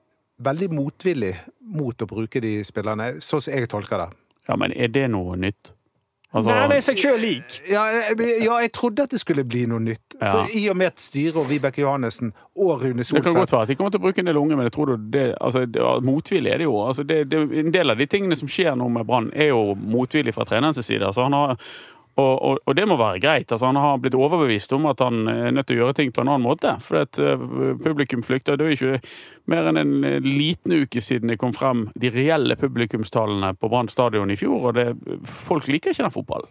veldig 0.42 0.68
motvillig 0.74 1.32
mot 1.72 2.02
å 2.02 2.08
bruke 2.08 2.42
de 2.44 2.58
spillerne, 2.66 3.14
sånn 3.24 3.40
som 3.40 3.54
jeg 3.54 3.70
tolker 3.72 4.04
det. 4.04 4.10
Ja, 4.48 4.56
men 4.58 4.74
er 4.74 4.90
det 4.92 5.06
noe 5.12 5.36
nytt? 5.38 5.72
Altså, 6.32 6.48
Nei, 6.48 6.68
det 6.70 6.76
er 6.78 6.84
seg 6.86 7.00
sjøl 7.00 7.18
lik. 7.20 7.56
Ja, 7.68 7.82
ja, 8.16 8.54
jeg 8.64 8.70
trodde 8.72 9.04
at 9.04 9.12
det 9.12 9.20
skulle 9.20 9.44
bli 9.44 9.66
noe 9.68 9.82
nytt. 9.84 10.16
Ja. 10.16 10.30
For 10.30 10.54
I 10.56 10.62
og 10.72 10.78
med 10.80 10.94
at 10.94 11.02
styret 11.02 11.36
og 11.36 11.44
Vibeke 11.50 11.82
Johannessen 11.82 12.32
og 12.56 12.80
Rune 12.80 13.04
det 13.04 13.22
kan 13.24 13.36
godt 13.36 13.52
være 13.52 13.66
at 13.66 13.72
de 13.72 13.76
kommer 13.76 13.92
til 13.92 14.00
å 14.00 14.04
bruke 14.06 14.22
en 14.22 14.30
del 14.30 14.40
unge, 14.40 14.56
men 14.56 14.68
jeg 14.68 14.74
tror 14.78 14.94
det, 14.96 15.26
altså, 15.36 15.66
det, 15.68 15.82
motvillig 16.08 16.54
er 16.54 16.62
det 16.62 16.68
jo. 16.70 16.78
Altså, 16.86 17.04
det, 17.04 17.18
det, 17.28 17.42
en 17.60 17.74
del 17.74 17.92
av 17.92 18.00
de 18.00 18.06
tingene 18.08 18.38
som 18.38 18.48
skjer 18.48 18.78
nå 18.80 18.88
med 18.94 19.04
Brann, 19.08 19.28
er 19.36 19.52
jo 19.52 19.74
motvillig 19.76 20.32
fra 20.36 20.48
trenerens 20.48 20.80
side. 20.80 21.04
Altså, 21.04 21.26
han 21.28 21.36
har, 21.36 21.58
og, 22.20 22.32
og, 22.44 22.58
og 22.68 22.76
det 22.76 22.84
må 22.88 22.98
være 23.00 23.20
greit. 23.22 23.52
Altså, 23.52 23.70
han 23.70 23.78
har 23.80 24.00
blitt 24.02 24.16
overbevist 24.18 24.74
om 24.76 24.84
at 24.90 25.00
han 25.00 25.24
er 25.30 25.54
nødt 25.56 25.70
til 25.70 25.78
å 25.78 25.84
gjøre 25.86 25.96
ting 25.96 26.12
på 26.12 26.20
en 26.20 26.28
annen 26.34 26.44
måte. 26.44 26.74
For 26.84 27.00
at 27.00 27.20
eh, 27.22 27.40
publikum 27.80 28.24
flykter. 28.26 28.58
Det 28.60 28.66
er 28.66 28.74
jo 28.74 28.78
ikke 28.78 29.12
mer 29.52 29.70
enn 29.70 29.80
en 29.80 29.94
liten 30.26 30.76
uke 30.84 31.00
siden 31.00 31.32
det 31.32 31.38
kom 31.40 31.54
frem 31.56 31.86
de 31.98 32.12
reelle 32.12 32.58
publikumstallene 32.60 33.54
på 33.56 33.70
Brann 33.72 33.88
stadion 33.92 34.32
i 34.32 34.38
fjor, 34.38 34.68
og 34.70 34.76
det, 34.76 34.90
folk 35.24 35.70
liker 35.72 35.94
ikke 35.94 36.04
den 36.04 36.14
fotballen. 36.14 36.50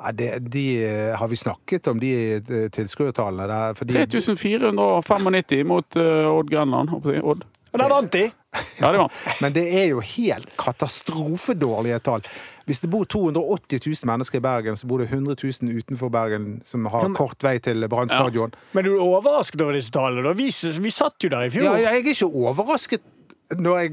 ja, 0.00 0.12
det, 0.12 0.30
De 0.52 0.66
eh, 0.84 1.14
har 1.16 1.30
vi 1.30 1.38
snakket 1.38 1.92
om, 1.92 2.02
de 2.02 2.12
eh, 2.40 2.66
tilskuertallene 2.74 3.46
der. 3.46 3.78
3495 3.86 5.62
mot 5.70 6.00
uh, 6.02 6.32
Odd 6.34 6.50
Grenland. 6.50 6.90
Odd. 7.22 7.46
Og 7.72 7.82
der 7.82 7.92
vant 7.92 8.12
de! 8.12 8.26
Ja, 8.80 8.92
det 8.92 9.00
var 9.00 9.12
Men 9.40 9.56
det 9.56 9.64
er 9.80 9.88
jo 9.90 10.02
helt 10.04 10.52
katastrofedårlige 10.60 11.98
tall. 12.04 12.26
Hvis 12.66 12.82
det 12.82 12.90
bor 12.90 13.06
280 13.06 13.80
000 13.86 14.10
mennesker 14.10 14.40
i 14.40 14.44
Bergen, 14.44 14.76
så 14.76 14.88
bor 14.90 14.98
det 14.98 15.08
100 15.12 15.36
000 15.42 15.76
utenfor 15.78 16.10
Bergen 16.10 16.60
som 16.66 16.86
har 16.90 17.12
kort 17.14 17.44
vei 17.46 17.58
til 17.62 17.86
Brann 17.88 18.10
stadion. 18.10 18.54
Men 18.74 18.88
du 18.88 18.96
er 18.96 19.04
overrasket 19.04 19.62
over 19.62 19.78
disse 19.78 19.94
tallene? 19.94 20.34
Vi, 20.38 20.50
vi 20.82 20.94
satt 20.94 21.22
jo 21.22 21.30
der 21.32 21.46
i 21.46 21.52
fjor. 21.54 21.68
Ja, 21.68 21.76
jeg 21.86 22.02
er 22.02 22.10
ikke 22.14 22.32
overrasket 22.32 23.06
når 23.54 23.78
jeg 23.78 23.90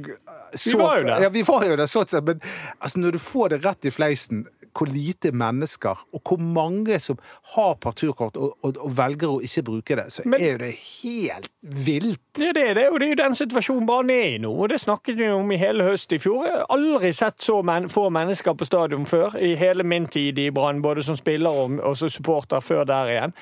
så 0.58 0.78
var 0.80 0.98
jo 0.98 1.08
der. 1.08 1.22
Ja, 1.22 1.30
vi 1.30 1.44
var 1.46 1.66
jo 1.68 1.76
der, 1.78 1.90
sånn 1.90 2.10
sett. 2.10 2.26
Men 2.26 2.42
altså, 2.80 3.02
når 3.04 3.18
du 3.18 3.22
får 3.22 3.54
det 3.54 3.60
rett 3.66 3.86
i 3.86 3.94
fleisen, 3.94 4.48
hvor 4.78 4.90
lite 4.90 5.32
mennesker, 5.32 6.00
og 6.14 6.22
hvor 6.28 6.40
mange 6.42 7.00
som 7.00 7.18
har 7.56 7.76
parturkort 7.82 8.38
og, 8.38 8.56
og, 8.64 8.78
og 8.82 8.94
velger 8.98 9.30
å 9.30 9.42
ikke 9.46 9.64
bruke 9.64 9.96
det, 10.00 10.06
så 10.14 10.26
Men- 10.26 10.42
er 10.42 10.52
jo 10.52 10.58
det 10.58 10.72
helt 11.04 11.50
vilt. 11.62 12.20
Det 12.34 12.48
er 12.50 12.54
det, 12.58 12.76
det, 12.76 12.88
og 12.90 13.00
det 13.00 13.06
er 13.08 13.12
jo 13.14 13.20
den 13.24 13.36
situasjonen 13.38 13.86
Brann 13.88 14.10
er 14.10 14.24
i 14.34 14.38
nå. 14.42 14.50
og 14.64 14.70
Det 14.70 14.80
snakket 14.82 15.18
vi 15.20 15.28
om 15.30 15.52
i 15.54 15.58
hele 15.62 15.84
høst 15.86 16.14
i 16.14 16.20
fjor. 16.20 16.46
Jeg 16.48 16.56
har 16.58 16.66
aldri 16.74 17.12
sett 17.14 17.42
så 17.46 17.60
men 17.64 17.90
få 17.90 18.08
mennesker 18.10 18.54
på 18.58 18.66
stadion 18.66 19.06
før. 19.06 19.38
I 19.38 19.54
hele 19.56 19.84
min 19.84 20.08
tid 20.08 20.40
i 20.40 20.50
Brann, 20.52 20.82
både 20.82 21.04
som 21.06 21.16
spiller 21.20 21.50
og, 21.54 21.78
og 21.84 21.98
som 21.98 22.10
supporter 22.10 22.60
før 22.66 22.84
der 22.90 23.12
igjen. 23.14 23.36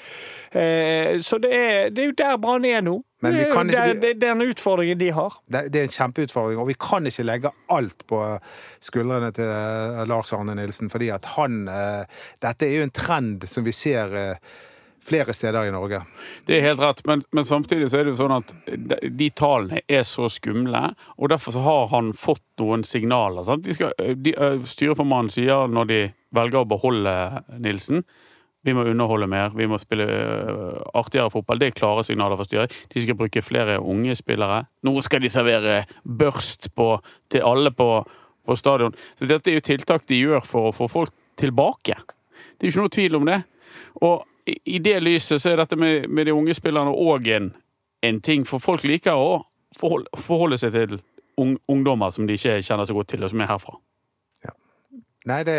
Eh, 0.52 1.22
så 1.24 1.40
det 1.42 1.54
er, 1.56 1.90
det 1.90 2.04
er 2.04 2.12
jo 2.12 2.18
der 2.20 2.38
Brann 2.38 2.66
er 2.66 2.82
nå. 2.82 2.98
Men 3.22 3.38
vi 3.38 3.46
kan 3.52 3.70
ikke- 3.70 3.84
det, 3.92 4.02
det, 4.02 4.14
det 4.22 4.28
er 4.30 4.34
en 4.36 4.42
utfordring 4.50 4.98
de 4.98 5.12
har. 5.14 5.36
Det, 5.48 5.68
det 5.74 5.80
er 5.80 5.88
en 5.90 5.96
kjempeutfordring, 5.98 6.60
og 6.62 6.68
vi 6.72 6.78
kan 6.80 7.06
ikke 7.06 7.26
legge 7.28 7.52
alt 7.70 8.06
på 8.10 8.20
skuldrene 8.82 9.30
til 9.38 9.46
eh, 9.52 10.02
Lars 10.10 10.34
Arne 10.34 10.56
Nilsen, 10.58 10.90
fordi 10.90 11.12
at 11.14 11.26
han 11.38 11.64
eh, 11.70 12.04
Dette 12.42 12.66
er 12.68 12.80
jo 12.80 12.88
en 12.90 12.94
trend 12.98 13.46
som 13.50 13.66
vi 13.68 13.74
ser 13.76 14.16
eh, 14.18 14.54
flere 15.02 15.34
steder 15.34 15.66
i 15.66 15.72
Norge. 15.74 16.02
Det 16.46 16.58
er 16.58 16.66
helt 16.68 16.82
rett, 16.82 17.00
men, 17.10 17.24
men 17.34 17.46
samtidig 17.46 17.88
så 17.90 17.98
er 18.00 18.06
det 18.06 18.12
jo 18.14 18.20
sånn 18.20 18.36
at 18.36 18.52
de, 19.18 19.30
tallene 19.34 19.82
er 19.90 20.04
så 20.06 20.28
skumle, 20.30 20.84
og 21.18 21.32
derfor 21.34 21.56
så 21.56 21.64
har 21.66 21.88
han 21.96 22.12
fått 22.14 22.44
noen 22.62 22.84
signaler. 22.86 23.42
Skal, 23.74 23.96
de, 24.22 24.36
styreformannen 24.70 25.34
sier 25.34 25.66
når 25.74 25.90
de 25.90 26.02
velger 26.38 26.62
å 26.62 26.70
beholde 26.70 27.16
Nilsen, 27.58 28.04
Vi 28.64 28.74
må 28.78 28.84
underholde 28.86 29.28
mer, 29.28 29.50
vi 29.58 29.66
må 29.66 29.80
spille 29.82 30.06
øh, 30.06 30.82
artigere 30.94 31.32
fotball. 31.34 31.60
Det 31.60 31.72
er 31.72 31.78
klare 31.78 32.04
signaler 32.06 32.38
fra 32.38 32.46
styret. 32.46 32.76
De 32.94 33.02
skal 33.02 33.18
bruke 33.18 33.42
flere 33.42 33.80
unge 33.80 34.16
spillere. 34.16 34.66
Nå 34.86 35.02
skal 35.02 35.22
de 35.24 35.30
servere 35.30 35.84
børst 36.06 36.70
på, 36.76 36.94
til 37.32 37.46
alle 37.46 37.72
på, 37.74 37.90
på 38.46 38.56
stadion. 38.56 38.94
Så 39.16 39.26
dette 39.26 39.50
er 39.50 39.58
jo 39.58 39.66
tiltak 39.66 40.06
de 40.10 40.22
gjør 40.22 40.46
for 40.46 40.70
å 40.70 40.76
få 40.76 40.90
folk 40.92 41.16
tilbake. 41.42 41.98
Det 42.58 42.68
er 42.68 42.70
jo 42.70 42.76
ikke 42.76 42.86
noe 42.86 42.96
tvil 42.98 43.18
om 43.18 43.30
det. 43.32 43.42
Og 44.06 44.28
i, 44.46 44.80
det 44.80 45.00
lyset 45.02 45.42
så 45.42 45.52
er 45.52 45.62
dette 45.64 45.78
med, 45.80 46.10
med 46.10 46.30
de 46.30 46.36
unge 46.36 46.54
spillerne 46.58 46.94
òg 46.94 47.30
en, 47.34 47.54
en 48.06 48.22
ting, 48.22 48.46
for 48.46 48.62
folk 48.62 48.86
liker 48.86 49.18
å 49.18 49.40
forholde, 49.78 50.10
forholde 50.18 50.62
seg 50.62 50.76
til 50.76 51.00
ung, 51.42 51.58
ungdommer 51.70 52.14
som 52.14 52.28
de 52.28 52.38
ikke 52.38 52.60
kjenner 52.66 52.86
så 52.86 52.98
godt 52.98 53.14
til, 53.14 53.26
og 53.26 53.34
som 53.34 53.42
er 53.42 53.50
herfra. 53.52 53.78
Nei, 55.30 55.44
det 55.46 55.56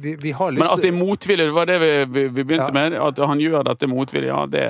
Vi, 0.00 0.14
vi 0.16 0.30
har 0.32 0.50
lyst 0.54 0.62
Men 0.62 0.70
at 0.72 0.82
det 0.82 0.88
er 0.88 0.96
motvillig, 0.96 1.46
det 1.50 1.52
var 1.56 1.66
det 1.68 1.78
vi, 1.82 1.90
vi, 2.14 2.28
vi 2.28 2.44
begynte 2.44 2.70
Ja. 2.72 2.76
med. 2.78 2.94
At 2.96 3.18
han 3.18 3.38
gjør 3.42 3.64
dette 3.68 3.86
motvillig, 3.90 4.30
ja, 4.32 4.46
det 4.46 4.66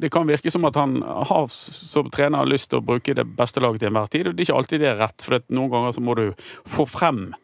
Det 0.00 0.10
kan 0.12 0.26
virke 0.26 0.50
som 0.50 0.64
at 0.64 0.76
han 0.78 1.00
har 1.02 1.46
som 1.50 2.08
trener 2.10 2.38
har 2.42 2.46
lyst 2.50 2.70
til 2.70 2.78
å 2.80 2.84
bruke 2.86 3.14
det 3.14 3.24
beste 3.36 3.60
laget 3.62 3.82
til 3.82 3.90
enhver 3.90 4.08
tid. 4.10 4.26
og 4.28 4.36
Det 4.36 4.44
er 4.44 4.50
ikke 4.50 4.58
alltid 4.60 4.80
det 4.80 4.88
er 4.92 5.00
rett, 5.02 5.22
for 5.22 5.42
noen 5.50 5.70
ganger 5.72 5.92
så 5.96 6.00
må 6.04 6.14
du 6.18 6.24
få 6.68 6.86
frem 6.86 7.34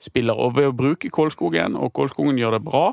spillere. 0.00 0.36
Og 0.36 0.56
ved 0.56 0.70
å 0.70 0.74
bruke 0.76 1.10
Kolskogen, 1.12 1.76
og 1.76 1.92
Kolskogen 1.92 2.40
gjør 2.40 2.56
det 2.58 2.62
bra, 2.64 2.86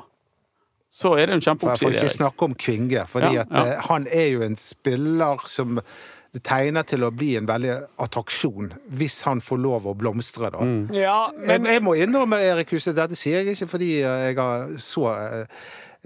så 0.91 1.13
er 1.19 1.27
det 1.29 1.37
en 1.37 1.57
For 1.59 1.69
jeg 1.69 1.79
får 1.83 1.97
ikke 1.99 2.15
snakke 2.17 2.45
om 2.49 2.55
Kvinge, 2.55 3.03
fordi 3.07 3.33
Ja, 3.35 3.43
ja. 3.49 3.65
eh, 3.65 3.81
han 3.89 4.07
er 4.11 4.27
jo 4.33 4.41
en 4.41 4.55
spiller 4.57 5.43
som 5.47 5.79
det 6.33 6.43
tegner 6.45 6.85
til 6.85 7.03
å 7.05 7.09
bli 7.15 7.31
en 7.39 7.47
veldig 7.49 7.75
attraksjon, 8.05 8.73
hvis 8.99 9.21
han 9.25 9.41
får 9.41 9.61
lov 9.63 9.87
å 9.89 9.95
blomstre, 9.97 10.51
da. 10.53 10.61
Mm. 10.61 10.89
Ja, 10.93 11.19
men 11.41 11.65
jeg 11.65 11.83
må 11.85 11.95
innrømme, 11.97 12.37
Erik 12.51 12.75
Huset, 12.75 12.97
dette 12.97 13.17
sier 13.17 13.41
jeg 13.41 13.55
ikke 13.55 13.69
fordi 13.71 13.95
eh, 14.03 14.25
jeg 14.27 14.37
har 14.37 14.67
så 14.83 15.07
eh, 15.15 15.63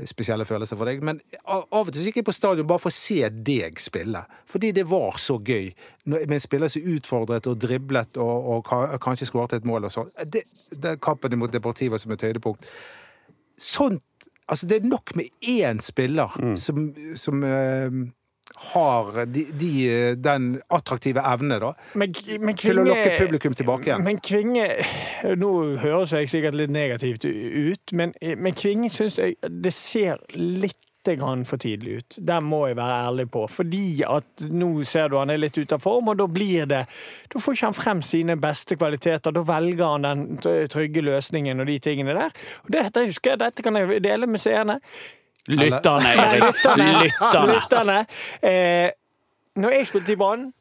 spesielle 0.07 0.47
følelser 0.47 0.79
for 0.79 0.89
deg, 0.89 1.03
men 1.05 1.19
av 1.43 1.67
og 1.67 1.91
til 1.91 2.07
gikk 2.07 2.21
jeg 2.21 2.27
på 2.29 2.33
stadion 2.33 2.69
bare 2.69 2.81
for 2.81 2.89
å 2.89 2.95
se 2.95 3.27
deg 3.29 3.77
spille. 3.81 4.23
Fordi 4.49 4.71
det 4.73 4.88
var 4.89 5.19
så 5.21 5.38
gøy 5.38 5.69
med 6.09 6.31
en 6.31 6.41
spiller 6.41 6.71
som 6.71 6.88
utfordret 6.95 7.51
og 7.51 7.59
driblet 7.62 8.17
og, 8.23 8.49
og 8.55 8.73
og 8.73 8.97
kanskje 9.03 9.27
skåret 9.29 9.59
et 9.59 9.67
mål 9.67 9.89
og 9.89 9.93
sånn. 9.93 10.09
Det, 10.23 10.47
det 10.71 10.95
er 10.95 11.03
kampen 11.03 11.36
mot 11.38 11.51
Deportivo 11.53 11.99
som 12.01 12.15
et 12.15 12.25
høydepunkt. 12.25 12.67
Sånt 13.59 14.01
Altså, 14.51 14.67
det 14.67 14.75
er 14.75 14.88
nok 14.91 15.13
med 15.15 15.29
én 15.47 15.77
spiller 15.79 16.33
som, 16.59 16.89
som 17.15 17.43
eh, 17.47 17.93
har 18.74 19.26
de, 19.26 19.44
de, 19.58 19.72
den 20.22 20.62
attraktive 20.70 21.24
evne, 21.26 21.58
da, 21.63 21.72
Men, 21.98 22.13
men 22.39 22.56
til 22.56 22.78
å 22.78 22.84
Kvinge- 22.84 22.88
lokke 22.92 23.18
publikum 23.18 23.56
tilbake 23.58 23.89
igjen. 23.89 24.04
Men 24.06 24.20
Kvinge 24.24 24.68
Nå 25.39 25.52
høres 25.82 26.13
jeg 26.13 26.30
sikkert 26.30 26.58
litt 26.60 26.74
negativt 26.74 27.26
ut, 27.26 27.94
men, 27.98 28.13
men 28.38 28.54
Kvinge 28.58 28.89
syns 28.94 29.18
jeg 29.22 29.38
det 29.50 29.74
ser 29.74 30.22
litt 30.38 30.78
grann 31.04 31.42
for 31.44 31.60
tidlig 31.60 31.98
ut. 32.00 32.18
Der 32.24 32.39
må 32.39 32.62
jeg 32.70 32.78
være 32.80 33.00
ærlig 33.10 33.26
på. 33.34 33.42
Fordi 33.52 34.06
at 34.08 34.46
nå 34.56 34.70
ser 34.88 35.10
du 35.12 35.18
han 35.20 35.34
er 35.34 35.42
litt 35.42 35.58
ute 35.60 35.76
av 35.76 35.82
form, 35.84 36.13
og 36.13 36.22
da 36.22 36.28
blir 36.32 36.63
det 36.72 36.86
Da 37.34 37.42
får 37.44 37.58
ikke 37.58 37.68
han 37.68 37.76
frem 37.76 38.04
sine 38.08 38.38
beste 38.39 38.78
kvaliteter. 38.80 39.36
Da 39.36 39.44
velger 39.44 39.84
han 39.98 40.08
den 40.08 40.24
trygge 40.72 41.04
løsningen 41.04 41.60
og 41.60 41.68
de 41.68 41.76
tingene 41.84 42.16
der. 42.16 42.32
Og 42.63 42.72
det, 42.72 42.86
det 42.96 43.04
husker 43.10 43.34
jeg, 43.34 43.42
dette 43.44 43.66
kan 43.68 43.76
jeg 43.82 44.00
dele 44.06 44.30
med 44.32 44.39
seerne. 44.39 44.78
Lytterne, 45.51 46.12
Erik. 46.23 46.62
lytterne. 47.49 47.97
Eh, 48.41 48.91
når 49.60 49.75
jeg 49.77 49.89
spilte 49.89 50.15
i 50.15 50.19
banen, 50.19 50.53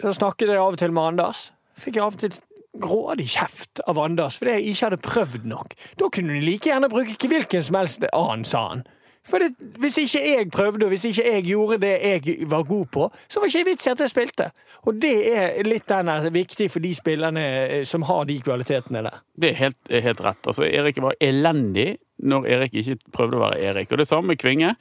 så 0.00 0.14
snakket 0.16 0.54
jeg 0.54 0.62
av 0.62 0.72
og 0.72 0.80
til 0.80 0.94
med 0.94 1.12
Anders. 1.12 1.50
Fikk 1.78 1.98
jeg 1.98 2.04
av 2.06 2.16
og 2.16 2.22
til 2.22 2.38
grådig 2.80 3.26
kjeft 3.34 3.82
av 3.84 4.00
Anders 4.00 4.38
fordi 4.40 4.56
jeg 4.56 4.72
ikke 4.72 4.88
hadde 4.88 5.02
prøvd 5.04 5.46
nok. 5.50 5.76
Da 6.00 6.08
kunne 6.08 6.38
du 6.38 6.46
like 6.46 6.70
gjerne 6.70 6.88
bruke 6.92 7.28
hvilken 7.28 7.64
som 7.64 7.76
helst 7.76 8.06
annen, 8.08 8.46
sa 8.48 8.66
han. 8.70 8.84
For 9.22 9.38
det, 9.38 9.52
Hvis 9.78 10.00
ikke 10.02 10.20
jeg 10.26 10.50
prøvde, 10.50 10.86
og 10.86 10.90
hvis 10.90 11.04
ikke 11.06 11.22
jeg 11.28 11.44
gjorde 11.46 11.76
det 11.84 11.92
jeg 12.02 12.48
var 12.50 12.64
god 12.66 12.86
på, 12.90 13.04
så 13.28 13.38
var 13.38 13.46
det 13.46 13.54
ikke 13.54 13.70
vits 13.70 13.86
i 13.86 13.90
at 13.92 14.00
jeg 14.02 14.10
spilte. 14.10 14.48
Og 14.82 14.96
det 14.98 15.12
er 15.30 15.68
litt 15.68 15.86
den 15.86 16.10
viktig 16.34 16.66
for 16.72 16.82
de 16.82 16.90
spillerne 16.96 17.44
eh, 17.60 17.84
som 17.86 18.02
har 18.08 18.24
de 18.26 18.40
kvalitetene 18.42 19.04
der. 19.06 19.20
Det 19.38 19.52
er 19.52 19.60
helt, 19.60 19.92
helt 20.08 20.24
rett. 20.26 20.42
Altså, 20.50 20.66
Erik 20.66 20.98
var 21.04 21.14
elendig 21.22 22.00
når 22.22 22.48
Erik 22.54 22.74
ikke 22.78 22.96
prøvde 23.14 23.38
å 23.38 23.42
være 23.42 23.60
Erik. 23.70 23.92
Og 23.92 24.00
det 24.00 24.08
samme 24.08 24.32
med 24.32 24.40
Kvinge. 24.40 24.74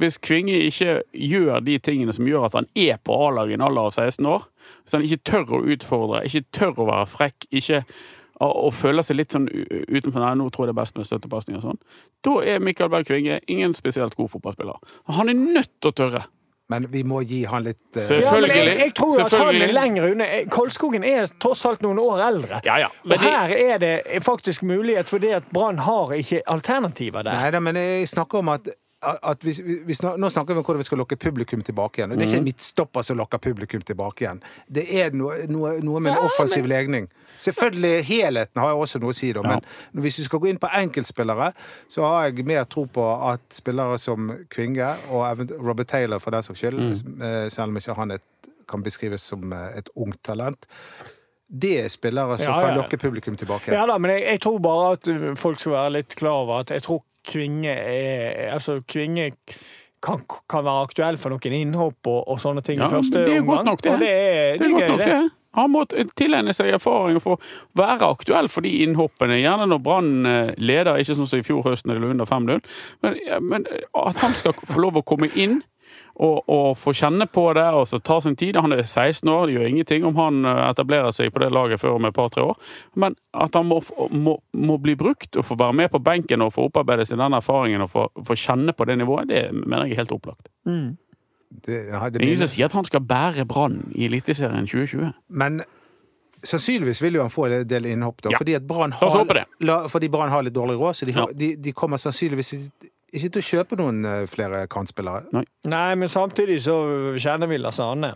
Hvis 0.00 0.18
Kvinge 0.22 0.58
ikke 0.66 1.00
gjør 1.14 1.64
de 1.64 1.78
tingene 1.78 2.14
som 2.14 2.28
gjør 2.28 2.48
at 2.48 2.58
han 2.58 2.70
er 2.74 3.00
på 3.02 3.16
A-laget 3.28 3.54
i 3.54 3.58
en 3.58 3.66
alder 3.68 3.88
av 3.88 3.94
16 3.94 4.26
år, 4.28 4.46
hvis 4.82 4.96
han 4.96 5.06
ikke 5.06 5.24
tør 5.32 5.58
å 5.58 5.64
utfordre, 5.74 6.22
ikke 6.26 6.46
tør 6.58 6.82
å 6.82 6.88
være 6.92 7.10
frekk, 7.10 7.50
ikke 7.50 7.84
og 8.38 8.70
føler 8.70 9.02
seg 9.02 9.16
litt 9.18 9.34
sånn 9.34 9.48
utenfor 9.50 10.22
Nei, 10.22 10.34
nå 10.38 10.44
tror 10.54 10.68
jeg 10.68 10.70
det 10.70 10.76
er 10.76 10.78
best 10.78 10.98
med 10.98 11.08
støttepasning 11.08 11.58
og 11.58 11.64
sånn. 11.64 11.80
Da 12.22 12.36
er 12.46 12.62
Mikael 12.62 12.90
Berg 12.92 13.08
Kvinge 13.08 13.40
ingen 13.50 13.74
spesielt 13.74 14.14
god 14.14 14.30
fotballspiller. 14.30 14.78
Han 15.16 15.32
er 15.32 15.40
nødt 15.40 15.72
til 15.80 15.90
å 15.90 15.96
tørre. 16.02 16.22
Men 16.68 16.84
vi 16.92 17.00
må 17.08 17.22
gi 17.24 17.44
han 17.48 17.64
litt 17.64 17.96
uh... 17.96 18.02
Selvfølgelig. 18.04 18.56
Ja, 18.56 18.64
jeg, 18.68 18.80
jeg 18.82 18.94
tror 18.98 19.22
at 19.24 19.36
han 19.40 19.60
er 19.64 19.70
lenger 19.72 20.10
unna. 20.10 20.26
Kolskogen 20.52 21.06
er 21.08 21.30
tross 21.40 21.64
alt 21.68 21.80
noen 21.84 22.00
år 22.02 22.20
eldre. 22.26 22.60
Ja, 22.66 22.76
ja. 22.84 22.90
Og 23.06 23.14
de, 23.14 23.22
her 23.24 23.54
er 23.56 23.80
det 23.80 23.94
faktisk 24.24 24.66
mulighet, 24.68 25.08
fordi 25.08 25.32
at 25.38 25.48
Brann 25.54 25.80
har 25.86 26.12
ikke 26.18 26.42
alternativer 26.44 27.24
der. 27.24 27.40
Nei 27.40 27.54
da, 27.56 27.62
men 27.64 27.80
jeg 27.80 28.10
snakker 28.12 28.42
om 28.42 28.52
at, 28.52 28.68
at 29.00 29.44
vi, 29.46 29.52
vi 29.86 29.94
snak, 29.94 30.16
Nå 30.18 30.26
snakker 30.30 30.54
vi 30.54 30.58
om 30.58 30.64
hvordan 30.66 30.80
vi 30.82 30.86
skal 30.88 30.98
lokke 30.98 31.16
publikum 31.20 31.60
tilbake 31.62 32.00
igjen. 32.00 32.12
Og 32.12 32.18
det 32.18 32.24
er 32.26 32.30
ikke 32.32 32.40
en 32.40 32.48
midtstopper 32.48 33.04
som 33.06 33.18
lokker 33.20 33.38
publikum 33.38 33.82
tilbake 33.86 34.24
igjen. 34.24 34.40
Det 34.66 34.84
er 35.02 35.12
noe, 35.14 35.36
noe, 35.46 35.76
noe 35.86 36.00
med 36.02 36.16
en 36.16 36.18
Ja, 36.18 36.24
offensiv 36.26 36.66
legning. 36.66 37.06
Selvfølgelig, 37.38 38.02
helheten 38.08 38.58
har 38.58 38.72
jeg 38.72 38.80
også 38.82 38.98
noe 39.04 39.14
å 39.14 39.16
si, 39.16 39.28
da. 39.36 39.44
Men 39.46 40.02
hvis 40.02 40.18
vi 40.18 40.24
skal 40.26 40.42
gå 40.42 40.48
inn 40.50 40.58
på 40.58 40.70
enkeltspillere, 40.80 41.52
så 41.86 42.02
har 42.08 42.26
jeg 42.32 42.46
mer 42.50 42.64
tro 42.66 42.88
på 42.90 43.04
at 43.30 43.44
spillere 43.54 43.98
som 44.02 44.32
Kvinge 44.50 44.88
og 45.14 45.44
Robert 45.62 45.86
Taylor, 45.94 46.18
for 46.18 46.34
den 46.34 46.42
saks 46.42 46.64
skyld, 46.64 46.82
eh, 47.22 47.46
selv 47.54 47.70
om 47.70 47.78
ikke 47.78 47.94
han 48.00 48.16
et, 48.18 48.26
kan 48.68 48.82
beskrives 48.82 49.22
som 49.30 49.52
eh, 49.54 49.78
et 49.78 49.92
ungt 49.94 50.18
talent, 50.26 50.66
det 51.48 51.76
er 51.84 51.88
spillere 51.88 52.34
som 52.42 52.50
Ja, 52.50 52.58
ja. 52.60 52.66
kan 52.66 52.76
lokke 52.82 52.98
publikum 53.00 53.38
tilbake. 53.38 53.70
Ja 53.72 53.86
da, 53.88 53.94
men 54.02 54.10
jeg, 54.16 54.26
jeg 54.34 54.42
tror 54.44 54.58
bare 54.60 54.90
at 54.98 55.08
folk 55.40 55.62
skal 55.62 55.72
være 55.78 55.94
litt 56.00 56.18
klar 56.18 56.42
over 56.42 56.60
at 56.66 56.74
jeg 56.74 56.82
tror 56.84 57.00
Kvinge 57.28 57.72
er 57.74 58.52
Altså, 58.54 58.78
Kvinge 58.88 59.30
kan, 60.04 60.20
kan 60.48 60.62
være 60.64 60.84
aktuell 60.86 61.16
for 61.18 61.34
noen 61.34 61.54
innhopp 61.58 62.06
og, 62.06 62.20
og 62.30 62.38
sånne 62.42 62.62
ting 62.66 62.78
Ja, 62.80 62.86
i 62.86 62.92
første 62.92 63.18
omgang. 63.18 63.26
det 63.26 63.34
er 63.34 63.42
omgang. 63.42 63.56
godt 63.56 63.66
nok, 63.72 63.82
det. 63.82 63.92
Og 63.92 64.00
det 64.04 64.10
er, 64.14 64.58
Det 64.60 64.66
er 64.68 64.74
godt 64.76 64.92
nok, 64.94 65.04
det. 65.04 65.18
Han 65.58 65.72
må 65.72 65.80
tilegne 66.14 66.52
seg 66.54 66.68
erfaring 66.76 67.16
for 67.24 67.34
å 67.34 67.80
være 67.80 68.06
aktuell 68.12 68.46
for 68.52 68.62
de 68.62 68.70
innhoppene. 68.84 69.40
Gjerne 69.40 69.66
når 69.66 69.80
Brann 69.82 70.10
eh, 70.28 70.50
leder, 70.60 71.00
ikke 71.00 71.16
sånn 71.18 71.26
som 71.26 71.40
i 71.40 71.46
fjor 71.46 71.64
høst 71.66 71.88
når 71.88 71.98
de 71.98 72.04
lå 72.04 72.10
under 72.14 72.28
5-0. 72.30 72.60
Men, 73.02 73.16
men 73.48 73.64
at 73.96 74.20
han 74.22 74.36
skal 74.38 74.54
få 74.54 74.78
lov 74.84 75.00
å 75.00 75.04
komme 75.08 75.30
inn 75.34 75.58
og, 76.18 76.48
og 76.50 76.68
få 76.78 76.92
kjenne 76.98 77.26
på 77.30 77.44
det 77.56 77.66
og 77.78 77.84
så 77.86 78.00
ta 78.02 78.18
sin 78.24 78.36
tid. 78.38 78.56
Han 78.58 78.74
er 78.74 78.82
16 78.82 79.28
år, 79.30 79.46
det 79.46 79.54
gjør 79.56 79.68
ingenting 79.70 80.06
om 80.08 80.18
han 80.18 80.44
eh, 80.44 80.62
etablerer 80.68 81.14
seg 81.14 81.30
på 81.34 81.42
det 81.44 81.50
laget 81.54 81.80
før 81.82 81.98
om 81.98 82.08
et 82.08 82.16
par-tre 82.16 82.42
år. 82.42 82.58
Men 82.98 83.14
at 83.38 83.54
han 83.58 83.68
må, 83.70 83.80
må, 84.10 84.38
må 84.58 84.78
bli 84.82 84.96
brukt 84.98 85.38
og 85.38 85.46
få 85.46 85.58
være 85.60 85.78
med 85.82 85.92
på 85.94 86.02
benken 86.02 86.42
og 86.42 86.52
få 86.56 86.66
opparbeide 86.68 87.06
seg 87.06 87.20
den 87.22 87.38
erfaringen 87.38 87.86
og 87.86 87.92
få, 87.94 88.08
få 88.26 88.38
kjenne 88.38 88.74
på 88.74 88.88
det 88.90 88.98
nivået, 88.98 89.30
det 89.30 89.44
mener 89.54 89.86
jeg 89.86 89.98
er 89.98 90.02
helt 90.02 90.16
opplagt. 90.18 90.50
Det, 90.64 91.78
ja, 91.88 92.02
det 92.10 92.20
er 92.20 92.26
ingen 92.26 92.42
som 92.42 92.50
sier 92.50 92.68
at 92.68 92.76
han 92.76 92.84
skal 92.84 93.06
bære 93.08 93.46
Brann 93.48 93.78
i 93.96 94.04
Eliteserien 94.10 94.66
2020. 94.68 95.14
Men 95.40 95.62
sannsynligvis 96.44 97.00
vil 97.02 97.16
jo 97.18 97.24
han 97.24 97.32
få 97.32 97.46
en 97.48 97.64
del 97.68 97.88
innhopp, 97.88 98.20
da. 98.22 98.34
Ja. 98.34 98.38
Fordi 98.42 98.58
Brann 98.68 98.92
har, 98.92 100.34
har 100.34 100.44
litt 100.46 100.54
dårlig 100.54 100.76
råd, 100.78 100.94
så 100.98 101.08
de, 101.08 101.14
har, 101.16 101.30
Ja. 101.32 101.38
de, 101.38 101.54
de 101.56 101.72
kommer 101.72 101.96
sannsynligvis 101.96 102.52
ikke 103.12 103.30
til 103.34 103.40
å 103.42 103.46
kjøpe 103.48 103.76
noen 103.80 104.04
eh, 104.04 104.24
flere 104.28 104.66
kantspillere. 104.70 105.44
Nei, 105.64 105.94
men 105.96 106.08
samtidig 106.12 106.60
så 106.64 106.74
kjenner 107.20 107.48
vi 107.50 107.58
Lars 107.62 107.78
Arne. 107.80 108.14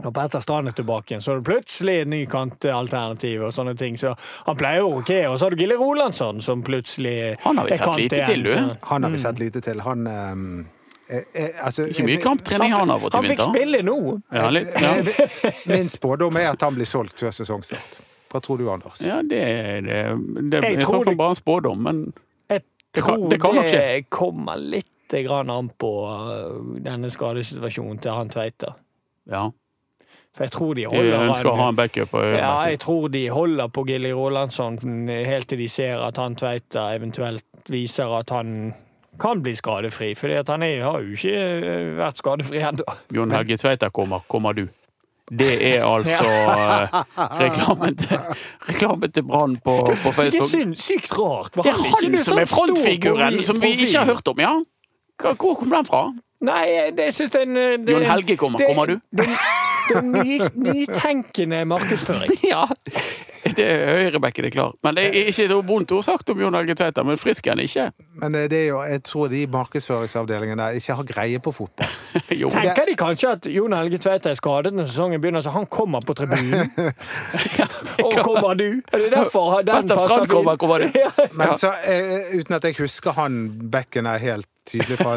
Og 0.00 0.14
Petter 0.16 0.40
Strand 0.40 0.70
er 0.70 0.72
tilbake 0.72 1.12
igjen, 1.12 1.20
så 1.20 1.34
er 1.34 1.40
det 1.42 1.44
plutselig 1.50 1.94
et 2.00 2.08
ny 2.08 2.22
kantalternativ 2.30 3.42
og 3.44 3.52
sånne 3.52 3.74
ting. 3.76 3.98
Så 4.00 4.14
han 4.46 4.56
pleier 4.56 4.80
å 4.86 4.94
rokere. 4.94 5.26
Og 5.28 5.36
så 5.36 5.44
har 5.44 5.52
du 5.52 5.60
Gille 5.60 5.76
Rolandsson, 5.76 6.40
som 6.40 6.62
plutselig 6.64 7.36
Han 7.42 7.60
har 7.60 7.68
vi 7.68 7.74
er 7.74 7.82
sett 7.82 7.98
lite 8.00 8.16
igjen, 8.16 8.30
til, 8.30 8.42
du. 8.46 8.52
så- 8.54 8.78
Han 8.94 9.02
har 9.04 9.10
vi 9.10 9.18
sett 9.18 9.38
lite 9.42 9.60
til. 9.60 9.80
Han 9.84 10.06
um 10.06 10.46
eh, 11.10 11.20
eh, 11.34 11.50
altså, 11.66 11.84
Ikke 11.90 12.06
mye 12.06 12.16
eh, 12.16 12.22
kamptrening 12.22 12.72
han 12.72 12.88
har 12.88 12.98
fått 13.02 13.12
i 13.12 13.16
Han 13.18 13.24
fikk 13.28 13.42
vinter. 13.42 13.52
spille 13.52 13.82
nå! 13.82 13.98
Ja, 14.32 14.48
litt, 14.48 14.68
ja. 14.72 15.52
Min 15.74 15.88
spådom 15.92 16.36
er 16.40 16.48
at 16.54 16.62
han 16.64 16.74
blir 16.78 16.86
solgt 16.88 17.18
før 17.20 17.34
sesongstart. 17.36 18.00
Hva 18.30 18.40
tror 18.40 18.56
du, 18.62 18.68
Anders? 18.70 19.00
ja, 19.04 19.20
det 19.26 19.42
er 19.42 19.80
det, 19.82 20.00
det 20.52 20.62
Jeg 20.62 20.72
er 20.72 20.78
i 20.78 20.80
tror 20.80 21.00
så 21.00 21.04
fall 21.04 21.12
det- 21.12 21.18
bare 21.18 21.34
en 21.36 21.40
spådom, 21.44 21.82
men 21.82 22.02
Det 22.94 23.02
kan- 23.06 23.28
det 23.30 23.40
kan 23.40 23.54
nok 23.54 23.66
skje. 23.70 24.04
kommer 24.10 24.56
litt 24.56 24.86
grann 25.26 25.50
an 25.50 25.68
på 25.78 25.90
uh, 26.06 26.78
denne 26.82 27.10
skadesituasjonen 27.10 27.98
til 28.02 28.12
han 28.12 28.28
Tveita. 28.28 28.74
ja. 29.30 29.50
For 30.32 30.44
jeg 30.44 30.52
tror 30.54 30.74
de 30.78 30.82
De 30.82 30.86
holder 30.86 31.24
ønsker 31.26 31.48
å 31.50 31.56
ha 31.58 31.68
en 31.72 31.74
backup. 31.74 32.12
ja, 32.14 32.50
jeg 32.70 32.78
tror 32.78 33.08
de 33.10 33.24
holder 33.34 33.66
på 33.68 33.82
Gilly 33.88 34.12
Rolandsson 34.14 35.08
helt 35.08 35.48
til 35.48 35.58
de 35.58 35.66
ser 35.68 35.98
at 36.06 36.16
han 36.22 36.36
Tveita 36.36 36.94
eventuelt 36.94 37.42
viser 37.68 38.12
at 38.16 38.30
han 38.30 38.72
kan 39.18 39.42
bli 39.42 39.56
skadefri. 39.58 40.14
For 40.14 40.28
han 40.46 40.62
er, 40.62 40.84
har 40.84 41.00
jo 41.02 41.16
ikke 41.18 41.34
uh, 41.34 41.96
vært 41.98 42.16
skadefri 42.22 42.62
ennå. 42.62 42.86
Jon 43.12 43.30
Helge 43.34 43.56
Tveita 43.58 43.90
kommer. 43.90 44.22
Kommer 44.28 44.52
du? 44.54 44.68
Det 45.38 45.76
er 45.76 45.84
altså 45.86 46.26
eh, 46.26 46.94
reklamen 47.38 47.96
til, 47.96 48.18
reklame 48.68 49.08
til 49.14 49.22
Brann 49.22 49.56
på, 49.64 49.76
på 49.86 50.12
Det 50.26 50.40
er 50.42 50.74
sykt 50.74 51.12
rart. 51.18 51.56
Var 51.56 51.62
Det 51.62 51.70
er 51.70 51.78
han 51.94 52.18
som 52.24 52.38
er 52.42 52.50
frontfiguren 52.50 53.38
som 53.42 53.62
vi 53.62 53.76
ikke 53.76 53.98
har 53.98 54.10
hørt 54.10 54.28
om, 54.28 54.42
ja? 54.42 54.56
Hvor 55.20 55.54
kom 55.54 55.70
den 55.70 55.86
fra? 55.86 56.08
Nei, 56.40 56.64
det 56.96 57.10
jeg 57.12 57.28
er 57.36 57.42
en 57.44 57.56
eh, 57.60 57.92
Jon 57.92 58.06
Helge 58.08 58.36
kommer. 58.40 58.64
Kommer 58.66 58.86
du? 58.88 59.00
Det, 59.12 59.26
er 59.96 60.06
ny, 60.06 60.38
nytenkende 60.54 61.64
markedsføring. 61.70 62.38
Ja, 62.50 62.64
det 63.56 63.64
er 63.64 63.90
høyrebekken 63.94 64.44
er 64.48 64.52
klar. 64.52 64.72
Men 64.84 64.96
det 64.96 65.04
er 65.06 65.28
ikke 65.30 65.44
et 65.46 65.52
vondt 65.68 65.92
ord 65.94 66.02
sagt 66.04 66.30
om 66.32 66.40
Jon 66.40 66.54
Helge 66.56 66.74
Tveita, 66.76 67.04
men 67.06 67.18
frisk 67.20 67.46
er 67.46 67.54
han 67.54 67.62
ikke. 67.62 67.86
Men 68.20 68.34
eh, 68.36 68.46
det 68.50 68.58
er 68.58 68.66
jo, 68.68 68.80
jeg 68.84 69.02
tror 69.06 69.30
de 69.32 69.42
markedsføringsavdelingene 69.52 70.60
der 70.60 70.80
ikke 70.80 70.96
har 70.98 71.08
greie 71.08 71.42
på 71.42 71.52
fotball. 71.54 71.94
Jo. 72.40 72.50
Tenker 72.52 72.86
de 72.86 72.94
kanskje 72.98 73.30
at 73.36 73.46
Jon 73.50 73.74
Helge 73.74 73.98
Tveita 74.02 74.30
er 74.30 74.38
skadet 74.38 74.72
når 74.76 74.88
sesongen 74.90 75.20
begynner, 75.22 75.42
så 75.44 75.52
han 75.54 75.66
kommer 75.70 76.04
på 76.06 76.14
tribunen? 76.18 76.70
Og 78.04 78.14
kommer 78.22 78.54
du? 78.58 78.80
Er 78.92 79.04
det 79.04 79.10
derfor 79.14 79.60
den 79.62 79.82
Petter 79.82 79.96
passer 79.96 80.14
Strand 80.14 80.30
kommer, 80.30 80.56
kommer 80.60 80.84
det. 80.84 81.04
Men 81.38 81.54
så, 81.58 81.72
eh, 81.84 82.34
uten 82.38 82.58
at 82.58 82.64
jeg 82.64 82.78
husker 82.80 83.16
han 83.16 83.42
bekken 83.72 84.06
er 84.10 84.22
helt 84.22 84.48
tydelig 84.68 85.00
fra, 85.00 85.16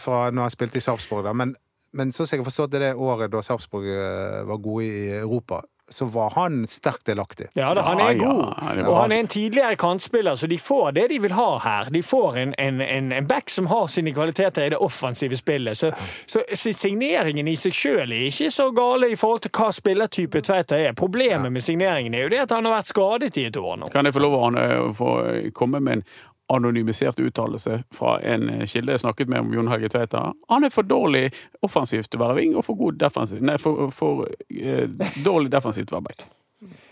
fra 0.00 0.18
når 0.30 0.48
han 0.48 0.54
spilte 0.54 0.80
i 0.80 0.84
Sarpsborg, 0.84 1.24
da. 1.26 1.32
Men, 1.36 1.54
men 1.94 2.10
sånn 2.12 2.26
som 2.26 2.36
jeg 2.36 2.42
har 2.42 2.50
forstått 2.50 2.74
det, 2.74 2.82
det 2.82 2.94
året 2.94 3.32
da 3.32 3.42
Sarpsborg 3.44 3.92
eh, 3.94 4.42
var 4.48 4.60
gode 4.62 4.84
i 4.88 5.06
Europa, 5.20 5.62
så 5.88 6.04
var 6.04 6.30
han 6.30 6.66
sterkt 6.66 7.06
delaktig. 7.06 7.46
Ja, 7.54 7.74
da, 7.74 7.82
han 7.82 8.00
er 8.00 8.14
god. 8.14 8.44
og 8.86 8.96
han 8.96 9.12
er 9.12 9.18
en 9.20 9.28
tidligere 9.28 9.76
kantspiller, 9.76 10.34
så 10.34 10.46
de 10.46 10.58
får 10.58 10.92
det 10.96 11.08
de 11.12 11.18
vil 11.18 11.34
ha 11.36 11.58
her. 11.60 11.90
De 11.92 12.02
får 12.02 12.38
en, 12.40 12.54
en, 12.58 12.80
en, 12.80 13.12
en 13.12 13.26
back 13.28 13.50
som 13.52 13.66
har 13.66 13.86
sine 13.92 14.14
kvaliteter 14.16 14.64
i 14.64 14.72
det 14.72 14.80
offensive 14.80 15.36
spillet. 15.36 15.76
Så, 15.76 15.92
så, 16.26 16.40
signeringen 16.56 17.48
i 17.48 17.56
seg 17.60 17.76
sjøl 17.76 18.16
er 18.16 18.28
ikke 18.30 18.50
så 18.50 18.70
gale 18.74 19.12
i 19.12 19.18
forhold 19.20 19.44
til 19.44 19.52
hva 19.58 19.68
spillertype 19.76 20.40
Tveita 20.40 20.80
er. 20.80 20.96
Problemet 20.96 21.52
med 21.52 21.64
signeringen 21.64 22.16
er 22.16 22.26
jo 22.26 22.32
det 22.32 22.44
at 22.46 22.56
han 22.56 22.64
har 22.64 22.78
vært 22.78 22.94
skadet 22.94 23.36
i 23.36 23.48
et 23.50 23.60
år 23.60 23.82
nå. 23.82 23.92
Kan 23.92 24.08
jeg 24.08 24.16
få 24.16 24.24
lov 24.24 24.38
å 24.40 24.46
eh, 24.56 24.78
få 24.96 25.10
komme 25.52 25.84
med 25.84 26.00
en 26.00 26.06
anonymisert 26.52 27.20
uttalelse 27.20 27.82
fra 27.94 28.18
en 28.20 28.48
eh, 28.50 28.66
kilde 28.68 28.92
jeg 28.92 29.00
snakket 29.04 29.30
med 29.32 29.40
om 29.40 29.52
Jon 29.54 29.68
Helge 29.72 29.88
Tveita? 29.94 30.26
Han 30.52 30.64
er 30.66 30.72
for 30.74 30.86
dårlig 30.88 31.30
offensivt 31.64 32.10
til 32.12 32.20
å 32.20 32.26
være 32.26 32.38
ving, 32.40 32.56
og 32.56 32.66
for 32.66 32.76
god 32.80 32.98
defensiv 33.00 33.44
Nei, 33.44 33.56
for, 33.60 33.88
for 33.94 34.26
eh, 34.50 34.88
dårlig 35.24 35.52
defensivt 35.54 35.88
til 35.88 35.96
å 35.96 36.02
være 36.02 36.10
back. 36.10 36.26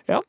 Ja. 0.09 0.23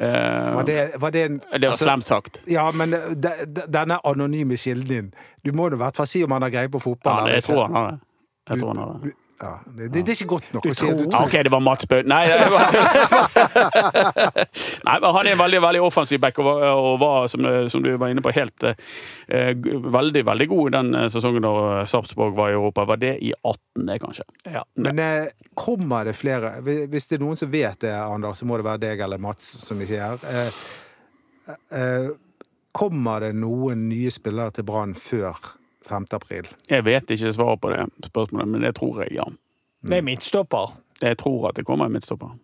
Eh, 0.00 0.54
Var 0.56 0.64
det, 0.64 0.78
var 0.98 1.10
det, 1.12 1.22
en, 1.28 1.36
det 1.38 1.66
var 1.66 1.74
altså, 1.74 1.84
slemt 1.84 2.04
sagt. 2.08 2.40
Ja, 2.48 2.70
men 2.74 2.94
eh, 2.96 3.10
de, 3.12 3.34
de, 3.46 3.66
denne 3.68 3.98
anonyme 4.08 4.56
kilden 4.56 4.88
din 4.88 5.10
Du 5.44 5.52
må 5.52 5.68
i 5.68 5.76
hvert 5.76 5.96
fall 6.00 6.08
si 6.08 6.24
om 6.24 6.32
han 6.32 6.46
har 6.46 6.54
greie 6.54 6.72
på 6.72 6.80
fotball. 6.80 7.26
Ja, 7.26 7.28
det, 7.28 7.42
jeg 7.42 7.50
tror 7.50 7.66
han 7.66 7.76
har 7.76 7.90
det. 7.90 8.00
Jeg 8.52 8.62
tror 8.62 8.72
han 8.74 8.82
har 8.82 8.96
det. 9.02 9.12
Ja, 9.42 9.52
det, 9.66 9.88
det 9.90 10.02
er 10.06 10.14
ikke 10.14 10.28
godt 10.36 10.52
nok 10.54 10.62
Du 10.62 10.70
å 10.70 10.74
si 10.76 10.86
at 10.86 10.98
du 11.00 11.06
tror- 11.10 11.24
OK, 11.26 11.32
det 11.42 11.50
var 11.50 11.62
Mats 11.66 11.86
Bø... 11.90 11.98
Nei, 12.06 12.20
det 12.30 12.46
var... 12.52 12.76
Nei, 14.86 14.94
men 15.02 15.06
han 15.16 15.26
er 15.26 15.30
en 15.32 15.40
veldig 15.40 15.60
veldig 15.64 15.80
offensiv 15.82 16.20
back 16.22 16.38
og 16.38 16.46
var, 16.46 16.62
og 16.78 17.00
var 17.02 17.26
som, 17.32 17.48
som 17.72 17.82
du 17.82 17.90
var 17.98 18.12
inne 18.12 18.22
på, 18.22 18.30
helt 18.36 18.68
uh, 18.68 19.66
veldig 19.96 20.22
veldig 20.28 20.48
god 20.52 20.76
den 20.76 20.94
eh, 21.00 21.08
sesongen 21.10 21.42
da 21.42 21.54
Sarpsborg 21.90 22.36
var 22.38 22.52
i 22.52 22.56
Europa. 22.56 22.86
Var 22.92 23.02
det 23.02 23.16
i 23.18 23.32
18, 23.34 23.88
det, 23.88 23.98
kanskje? 24.04 24.28
Ja. 24.46 24.62
Men 24.78 25.02
uh, 25.02 25.48
kommer 25.58 26.06
det 26.06 26.14
flere 26.18 26.54
Hvis 26.62 27.10
det 27.10 27.18
er 27.18 27.24
noen 27.24 27.38
som 27.38 27.50
vet 27.50 27.82
det, 27.82 27.96
Anders, 27.98 28.38
så 28.38 28.46
må 28.46 28.60
det 28.60 28.68
være 28.68 28.84
deg 28.86 29.02
eller 29.08 29.22
Mats 29.22 29.56
som 29.64 29.80
ikke 29.82 29.98
er 29.98 30.22
her. 30.28 30.52
Uh, 31.48 31.56
eh, 31.74 32.12
kommer 32.72 33.26
det 33.26 33.34
noen 33.36 33.88
nye 33.90 34.12
spillere 34.12 34.54
til 34.56 34.66
Brann 34.68 34.94
før 34.96 35.36
5. 35.88 36.06
april? 36.12 36.48
Jeg 36.70 36.84
vet 36.84 37.10
ikke 37.10 37.32
svaret 37.34 37.60
på 37.62 37.72
det 37.72 37.86
spørsmålet, 38.08 38.48
men 38.48 38.66
det 38.66 38.74
tror 38.78 39.02
jeg, 39.04 39.14
ja. 39.18 39.28
Det 39.82 39.98
er 39.98 40.06
midtstopper. 40.06 40.76
Jeg 41.02 41.18
tror 41.18 41.48
at 41.50 41.58
det 41.58 41.66
kommer 41.66 41.90
en 41.90 41.96
midtstopper. 41.96 42.36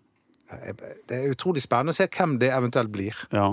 Det 1.09 1.17
er 1.17 1.31
utrolig 1.31 1.63
spennende 1.63 1.95
å 1.95 1.99
se 1.99 2.09
hvem 2.11 2.39
det 2.41 2.51
eventuelt 2.55 2.91
blir. 2.93 3.15
Ja. 3.35 3.53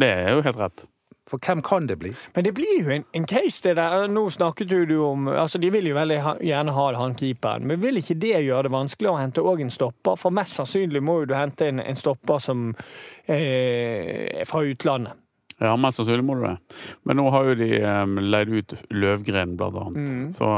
Det 0.00 0.10
er 0.10 0.34
jo 0.34 0.42
helt 0.44 0.60
rett. 0.60 0.84
For 1.30 1.40
hvem 1.40 1.62
kan 1.64 1.86
det 1.88 1.96
bli? 2.02 2.10
Men 2.34 2.44
det 2.44 2.52
blir 2.52 2.82
jo 2.82 2.90
en, 2.92 3.04
en 3.16 3.24
case, 3.24 3.62
det 3.64 3.78
der. 3.78 4.08
Nå 4.12 4.26
snakket 4.30 4.72
jo 4.72 4.82
du 4.84 4.98
om 5.06 5.28
altså 5.28 5.58
De 5.58 5.70
vil 5.72 5.88
jo 5.88 5.96
veldig 5.96 6.18
ha, 6.20 6.34
gjerne 6.44 6.74
ha 6.76 6.84
han 6.98 7.16
keeperen, 7.16 7.64
men 7.70 7.80
vil 7.80 7.96
ikke 7.96 8.18
det 8.20 8.34
gjøre 8.44 8.66
det 8.68 8.74
vanskelig 8.74 9.10
å 9.10 9.16
hente 9.16 9.44
òg 9.44 9.64
en 9.64 9.72
stopper? 9.72 10.20
For 10.20 10.34
mest 10.34 10.60
sannsynlig 10.60 11.00
må 11.00 11.22
jo 11.22 11.30
du 11.30 11.36
hente 11.38 11.70
en, 11.70 11.80
en 11.80 11.96
stopper 11.96 12.42
som 12.44 12.66
eh, 13.24 14.42
er 14.42 14.44
fra 14.50 14.66
utlandet. 14.68 15.16
Ja, 15.62 15.76
mest 15.78 16.00
sannsynlig 16.00 16.24
må 16.26 16.34
du 16.38 16.44
det. 16.48 16.56
Men 17.06 17.18
nå 17.20 17.28
har 17.30 17.46
jo 17.50 17.54
de 17.58 17.68
um, 17.86 18.16
leid 18.18 18.50
ut 18.50 18.74
Løvgren, 18.90 19.54
blant 19.58 19.76
annet. 19.78 20.34
Så, 20.34 20.48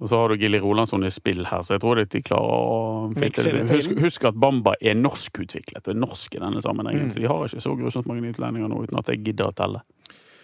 og 0.00 0.10
så 0.10 0.20
har 0.20 0.32
du 0.34 0.42
Gilly 0.42 0.60
Rolandsson 0.60 1.06
i 1.06 1.12
spill 1.14 1.46
her, 1.48 1.62
så 1.64 1.76
jeg 1.76 1.84
tror 1.84 2.02
at 2.02 2.12
de 2.12 2.20
klarer 2.24 2.52
å 2.52 2.82
Mikse 3.14 3.46
det. 3.48 3.64
Husk, 3.72 3.94
husk 4.04 4.26
at 4.28 4.36
Bamba 4.40 4.74
er 4.80 4.98
norskutviklet, 5.00 5.86
og 5.86 5.94
er 5.94 6.00
norsk 6.02 6.36
i 6.36 6.42
denne 6.42 6.64
sammenhengen. 6.64 7.08
Så 7.14 7.22
de 7.24 7.30
har 7.30 7.46
ikke 7.46 7.64
så 7.64 7.76
grusomt 7.78 8.10
mange 8.10 8.34
utlendinger 8.34 8.68
nå, 8.68 8.82
uten 8.84 9.00
at 9.00 9.08
jeg 9.12 9.22
gidder 9.30 9.48
å 9.48 9.56
telle. 9.56 9.84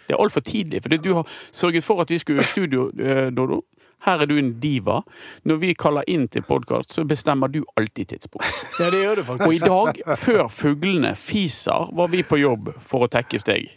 Det 0.08 0.16
er 0.16 0.22
altfor 0.24 0.42
tidlig, 0.42 0.80
for 0.82 0.96
du 0.96 1.12
har 1.20 1.36
sørget 1.54 1.86
for 1.86 2.02
at 2.02 2.10
vi 2.10 2.18
skulle 2.18 2.42
i 2.42 2.48
studio, 2.48 2.88
eh, 2.98 3.28
Dodo. 3.30 3.60
Her 4.00 4.22
er 4.24 4.26
du 4.26 4.38
en 4.40 4.54
diva. 4.60 5.02
Når 5.44 5.58
vi 5.60 5.74
kaller 5.76 6.06
inn 6.08 6.24
til 6.32 6.42
podkast, 6.48 6.94
så 6.96 7.04
bestemmer 7.04 7.52
du 7.52 7.60
alltid 7.76 8.14
tidspunkt. 8.14 8.48
Ja, 8.80 8.88
det 8.90 9.02
gjør 9.04 9.20
du 9.20 9.26
faktisk. 9.28 9.46
Og 9.46 9.54
i 9.54 9.60
dag, 9.60 10.16
før 10.22 10.48
fuglene 10.48 11.12
fiser, 11.20 11.92
var 11.92 12.08
vi 12.08 12.24
på 12.24 12.40
jobb 12.40 12.72
for 12.80 13.04
å 13.04 13.10
tekkes 13.12 13.44
deg. 13.44 13.68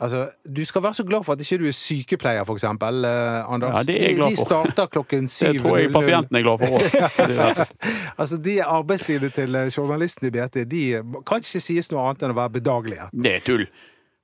Altså, 0.00 0.26
Du 0.56 0.64
skal 0.64 0.82
være 0.82 0.94
så 0.94 1.04
glad 1.04 1.24
for 1.24 1.32
at 1.36 1.40
ikke 1.44 1.58
du 1.60 1.66
er 1.68 1.74
sykepleier, 1.76 2.44
for 2.48 2.54
eksempel, 2.56 3.04
eh, 3.04 3.52
Anders. 3.52 3.74
Ja, 3.76 3.82
det 3.92 3.96
er 4.02 4.06
jeg 4.08 4.16
glad 4.16 4.30
de, 4.30 4.36
de 4.36 4.44
starter 4.46 4.86
klokken 4.86 5.28
syv. 5.28 5.52
Det 5.52 5.62
tror 5.62 5.76
jeg 5.78 5.92
pasienten 5.92 6.36
er 6.36 6.42
glad 6.42 6.58
for 6.58 6.66
òg. 6.78 7.66
Altså, 8.20 8.36
De 8.40 8.54
arbeidstidene 8.64 9.30
til 9.30 9.54
eh, 9.60 9.68
journalisten 9.76 10.26
i 10.28 10.30
BT 10.34 10.64
de 10.70 10.82
kan 11.26 11.44
ikke 11.44 11.60
sies 11.60 11.90
noe 11.92 12.06
annet 12.08 12.22
enn 12.26 12.32
å 12.34 12.38
være 12.40 12.54
bedagelige. 12.60 13.08
Det 13.12 13.34
er 13.38 13.44
tull. 13.44 13.66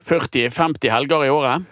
40-50 0.06 0.90
helger 0.92 1.24
i 1.26 1.30
året. 1.34 1.64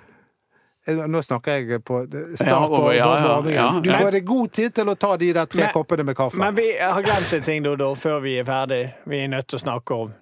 Eh, 0.87 1.01
Nå 1.09 1.23
snakker 1.25 1.63
jeg 1.63 1.81
på 1.87 2.03
start 2.37 2.69
på, 2.75 2.83
ja, 2.93 3.07
ja, 3.25 3.37
ja. 3.55 3.69
Du 3.81 3.89
får 3.95 4.11
deg 4.19 4.27
god 4.29 4.53
tid 4.53 4.75
til 4.77 4.91
å 4.93 4.97
ta 5.01 5.15
de 5.17 5.31
der 5.33 5.47
tre 5.49 5.65
Men- 5.65 5.73
koppene 5.73 6.05
med 6.05 6.17
kaffe. 6.19 6.37
Men 6.43 6.55
vi 6.59 6.67
har 6.81 7.01
glemt 7.07 7.33
en 7.33 7.43
ting, 7.47 7.63
Dodo, 7.65 7.95
før 7.97 8.21
vi 8.21 8.37
er 8.41 8.45
ferdig. 8.45 8.83
Vi 9.09 9.23
er 9.25 9.33
nødt 9.33 9.49
til 9.49 9.57
å 9.59 9.63
snakke 9.65 9.97
om 9.97 10.13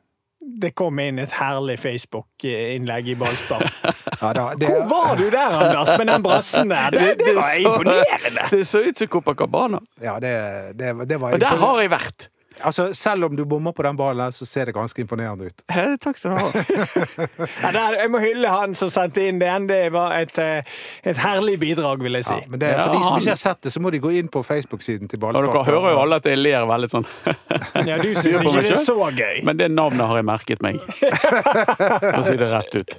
Det 0.43 0.73
kom 0.75 0.99
inn 0.99 1.21
et 1.23 1.33
herlig 1.39 1.77
Facebook-innlegg 1.79 3.13
i 3.13 3.15
ballspark. 3.19 3.77
ja, 4.23 4.33
da, 4.35 4.49
det, 4.59 4.69
Hvor 4.69 4.89
var 4.91 5.17
du 5.17 5.29
der, 5.31 5.55
Anders, 5.59 5.93
med 5.99 6.11
den 6.11 6.25
brassen 6.25 6.73
der? 6.73 6.91
Det, 6.91 7.15
det 7.23 7.35
var 7.39 7.55
imponerende! 7.63 8.49
Det 8.51 8.65
så 8.69 8.83
ut 8.83 8.99
som 8.99 9.11
Copacabana. 9.13 9.81
ja, 10.03 10.19
det, 10.21 10.35
det, 10.79 10.93
det 11.09 11.21
var 11.23 11.39
Og 11.39 11.41
der 11.41 11.63
har 11.63 11.81
jeg 11.85 11.93
vært. 11.95 12.29
Altså, 12.61 12.95
Selv 12.95 13.25
om 13.25 13.37
du 13.37 13.45
bommer 13.49 13.73
på 13.73 13.83
den 13.87 13.97
ballen, 13.97 14.33
så 14.33 14.47
ser 14.47 14.67
det 14.69 14.75
ganske 14.77 15.01
imponerende 15.01 15.47
ut. 15.49 15.63
Eh, 15.73 15.95
Takk 16.01 16.19
skal 16.19 16.31
du 16.31 16.37
ha. 16.37 16.51
Ja, 17.63 17.71
der, 17.73 17.97
jeg 18.03 18.11
må 18.13 18.21
hylle 18.23 18.49
han 18.51 18.75
som 18.79 18.91
sendte 18.93 19.25
inn 19.29 19.39
den. 19.41 19.67
Det 19.71 19.93
var 19.95 20.15
et, 20.19 20.39
eh, 20.39 20.63
et 21.09 21.19
herlig 21.23 21.59
bidrag, 21.63 22.03
vil 22.05 22.19
jeg 22.19 22.27
si. 22.29 22.37
Ja, 22.43 22.49
men 22.53 22.61
det, 22.63 22.73
Ja, 22.75 22.83
for 22.87 22.93
de 22.97 23.03
som 23.07 23.19
ikke 23.21 23.33
har 23.35 23.41
sett 23.41 23.63
det, 23.67 23.73
så 23.75 23.81
må 23.83 23.91
de 23.95 24.01
gå 24.03 24.13
inn 24.19 24.29
på 24.33 24.43
Facebook-siden 24.47 25.09
til 25.11 25.21
Ballspark. 25.23 25.53
dere 25.53 25.65
hører 25.71 25.97
jo 25.97 26.03
alle 26.05 26.19
at 26.23 26.29
jeg 26.29 26.41
ler 26.43 26.67
veldig 26.69 26.91
sånn. 26.93 27.09
Ja, 27.89 27.97
du 27.99 28.11
syns 28.19 28.43
ikke 28.43 28.63
det 28.63 28.75
er 28.77 28.85
så 28.85 28.97
gøy? 29.17 29.41
Men 29.47 29.59
det 29.59 29.71
navnet 29.73 30.07
har 30.07 30.19
jeg 30.21 30.27
merket 30.29 30.63
meg. 30.65 30.79
For 30.93 32.19
å 32.21 32.25
si 32.27 32.37
det 32.41 32.49
rett 32.53 32.77
ut. 32.79 32.99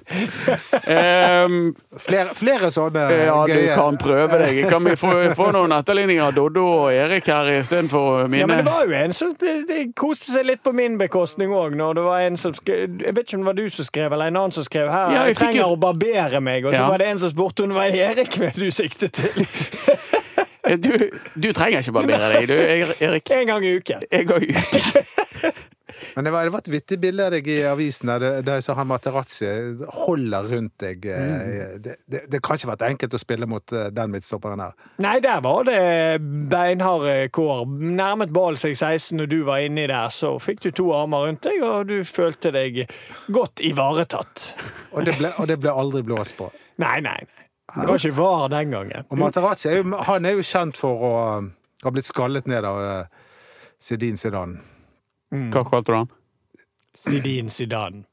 Um, 0.87 1.75
Flere, 2.03 2.33
flere 2.35 2.69
sånne 2.73 3.03
ja, 3.27 3.35
du 3.45 3.51
gøye 3.53 3.75
kan 3.77 3.97
prøve 4.01 4.39
deg. 4.41 4.63
Kan 4.71 4.83
vi 4.87 4.95
få, 4.99 5.11
få 5.37 5.51
noen 5.55 5.71
etterligninger 5.77 6.25
av 6.25 6.33
Doddo 6.35 6.63
og 6.83 6.87
Erik 6.93 7.27
her 7.29 7.51
istedenfor 7.59 8.23
Ja, 8.33 8.47
men 8.49 8.63
det 8.63 8.65
var 8.67 8.87
jo 8.89 8.95
en 8.97 9.13
som 9.15 9.31
det, 9.33 9.42
det 9.42 9.42
koste 9.95 10.31
seg 10.33 10.45
litt 10.45 10.63
på 10.63 10.71
min 10.75 10.97
bekostning 10.97 11.51
òg, 11.53 11.75
når 11.79 11.93
det 11.99 12.03
var 12.03 12.19
en 12.27 12.37
som 12.37 12.53
skrev 12.53 12.99
Jeg 13.03 13.15
vet 13.15 13.25
ikke 13.27 13.35
om 13.39 13.43
det 13.43 13.49
var 13.51 13.57
du 13.59 13.69
som 13.69 13.85
skrev, 13.85 14.11
eller 14.15 14.31
en 14.31 14.37
annen 14.41 14.51
som 14.55 14.63
skrev 14.67 14.89
her. 14.91 15.11
Ja, 15.13 15.21
jeg 15.23 15.33
jeg 15.33 15.35
trenger 15.41 15.61
jo- 15.61 15.71
å 15.75 15.79
barbere 15.79 16.41
meg, 16.41 16.65
og 16.65 16.73
så 16.73 16.79
Ja. 16.83 16.87
var 16.89 16.97
det 16.97 17.07
en 17.07 17.19
som 17.19 17.29
spurte 17.29 17.63
om 17.63 17.69
det 17.69 17.77
var 17.77 17.85
Erik 17.85 18.55
du 18.55 18.69
siktet 18.71 19.11
til. 19.13 19.47
Du, 20.63 20.93
du 21.35 21.49
trenger 21.51 21.79
ikke 21.83 21.91
barbere 21.91 22.29
deg, 22.33 22.47
du, 22.47 22.53
Erik. 23.05 23.29
En 23.35 23.47
gang 23.47 23.65
i 23.67 23.73
uken. 23.77 24.05
En 24.11 24.25
gang 24.29 24.43
i 24.43 24.53
uken. 24.55 25.03
Men 26.15 26.27
det 26.27 26.31
var, 26.35 26.49
et 26.59 26.67
vittig 26.69 26.99
bilde 27.01 27.25
av 27.25 27.31
deg 27.33 27.47
i 27.49 27.57
avisen 27.65 28.09
der, 28.11 28.41
der 28.45 28.61
så 28.61 28.75
han 28.77 28.87
Materazzi 28.91 29.47
holder 30.05 30.49
rundt 30.51 30.75
deg. 30.83 31.05
eh, 31.09 31.21
Mm. 31.33 31.81
Det, 31.83 31.95
det, 32.05 32.19
det 32.31 32.39
kan 32.45 32.57
ikke 32.59 32.69
vært 32.69 32.83
enkelt 32.87 33.13
å 33.17 33.19
spille 33.21 33.47
mot 33.49 33.73
eh, 33.73 33.87
den 33.95 34.11
midtstopperen 34.13 34.61
her. 34.61 34.73
Nei, 35.01 35.15
der 35.23 35.41
var 35.45 35.63
det 35.67 35.79
beinharde 36.51 37.29
kår. 37.33 37.63
Nærmet 37.97 38.33
ballen 38.35 38.59
seg 38.59 38.75
16 38.77 39.17
når 39.19 39.31
du 39.31 39.39
var 39.47 39.63
inni 39.65 39.87
der, 39.89 40.09
så 40.13 40.35
fikk 40.41 40.61
du 40.67 40.69
to 40.75 40.89
armer 40.95 41.25
rundt 41.27 41.43
deg, 41.47 41.61
og 41.65 41.87
du 41.89 42.03
følte 42.07 42.51
deg 42.53 42.83
godt 43.33 43.63
ivaretatt. 43.65 44.45
Og 44.93 45.07
det 45.07 45.17
ble, 45.19 45.33
og 45.39 45.49
det 45.49 45.57
ble 45.63 45.73
aldri 45.73 46.03
blåst 46.05 46.37
på. 46.37 46.51
Nei, 46.83 46.99
nei, 47.05 47.17
nei. 47.23 47.47
Det 47.73 47.87
var 47.89 47.97
ikke 47.97 48.17
var 48.19 48.49
den 48.53 48.73
gangen. 48.75 49.05
Og 49.09 49.17
Materazzi 49.17 49.71
er 49.71 49.79
jo, 49.81 49.97
han 50.05 50.25
er 50.29 50.37
jo 50.37 50.45
kjent 50.45 50.77
for 50.77 51.07
å 51.09 51.13
eh, 51.39 51.47
ha 51.87 51.91
blitt 51.95 52.05
skallet 52.09 52.45
ned 52.51 52.67
av 52.69 53.07
Sedin 53.81 54.17
Sedan. 54.19 54.59
Hva 55.33 55.63
kalte 55.65 55.91
du 55.91 55.97
han? 55.97 56.09
Sidin 57.03 57.49
Zidane. 57.49 58.03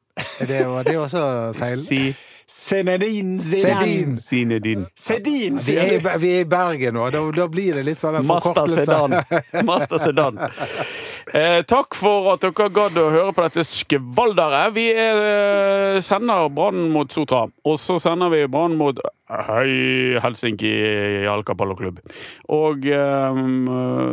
Det 0.49 0.65
var 0.67 0.85
det 0.85 0.97
også 0.99 1.21
feil. 1.57 1.79
Si 1.85 2.15
Zinedine 2.51 3.39
Zidane. 3.43 4.17
Zinedine. 4.21 4.87
Zidane, 4.99 5.61
Vi 5.63 5.77
er, 5.77 5.85
sier 5.87 5.93
i- 5.95 5.99
du. 6.03 6.09
vi 6.19 6.31
er 6.37 6.41
i 6.41 6.49
Bergen 6.51 6.95
nå, 6.99 7.05
da, 7.15 7.21
da 7.37 7.47
blir 7.49 7.75
det 7.79 7.85
litt 7.87 8.01
sånn 8.03 8.19
forkortelse. 8.27 8.87
Master. 8.91 9.25
Sedan. 9.55 9.65
Master 9.69 9.99
Sedan. 10.03 10.41
Eh, 11.31 11.61
takk 11.63 11.95
for 11.95 12.33
at 12.33 12.43
dere 12.43 12.67
gadd 12.75 12.97
å 12.99 13.11
høre 13.13 13.33
på 13.37 13.45
dette 13.45 13.63
skvalderet. 13.63 14.73
Vi 14.75 14.89
eh, 14.91 15.99
sender 16.03 16.49
Brann 16.51 16.89
mot 16.91 17.13
Sotra, 17.15 17.45
og 17.47 17.77
så 17.79 18.01
sender 18.03 18.33
vi 18.33 18.41
Brann 18.51 18.75
mot 18.81 18.99
Høy 19.31 20.19
Helsinki 20.25 20.73
Jalkapalloklubb. 21.29 22.01
Og 22.57 22.89
eh, 22.91 23.41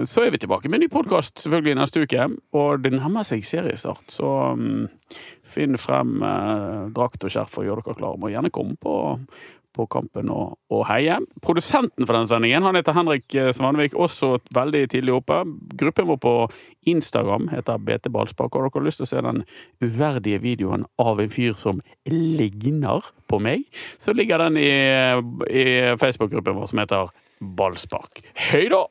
så 0.05 0.27
er 0.27 0.35
vi 0.35 0.43
tilbake 0.43 0.69
med 0.69 0.77
en 0.77 0.85
ny 0.85 0.91
podkast 0.93 1.41
selvfølgelig 1.41 1.79
neste 1.81 2.05
uke. 2.05 2.29
Og 2.59 2.85
det 2.85 2.93
nærmer 2.93 3.25
seg 3.25 3.41
seriestart, 3.49 4.05
så 4.13 4.33
um, 4.53 4.85
finn 5.41 5.79
frem 5.81 6.19
eh, 6.21 6.81
drakt 6.93 7.25
og 7.25 7.33
skjerf 7.33 7.57
og 7.57 7.65
gjør 7.65 7.81
dere 7.81 7.97
klare. 7.97 8.21
Må 8.21 8.29
gjerne 8.35 8.53
komme 8.53 8.77
på 8.77 8.97
på 9.77 9.87
kampen 9.91 10.31
og, 10.33 10.57
og 10.73 10.83
heie. 10.89 11.19
Produsenten 11.45 12.05
for 12.05 12.17
denne 12.17 12.29
sendingen 12.29 12.65
han 12.65 12.77
heter 12.79 12.97
Henrik 12.97 13.35
eh, 13.37 13.51
Svanvik, 13.55 13.95
også 13.95 14.37
veldig 14.55 14.83
tidlig 14.93 15.15
oppe. 15.19 15.43
Gruppen 15.79 16.09
vår 16.09 16.19
på 16.23 16.35
Instagram 16.87 17.49
heter 17.51 17.79
BT 17.83 18.11
Ballspark. 18.13 18.55
Har 18.55 18.69
dere 18.69 18.87
lyst 18.87 19.03
til 19.03 19.07
å 19.07 19.11
se 19.11 19.23
den 19.23 19.43
uverdige 19.83 20.41
videoen 20.43 20.87
av 21.01 21.21
en 21.21 21.31
fyr 21.31 21.57
som 21.59 21.81
ligner 22.11 23.11
på 23.27 23.41
meg, 23.43 23.65
så 23.99 24.15
ligger 24.15 24.45
den 24.45 24.59
i, 24.61 24.71
i 25.51 25.65
Facebook-gruppen 25.99 26.57
vår 26.57 26.71
som 26.71 26.83
heter 26.83 27.11
Ballspark. 27.39 28.23
Hei 28.49 28.67
da! 28.73 28.85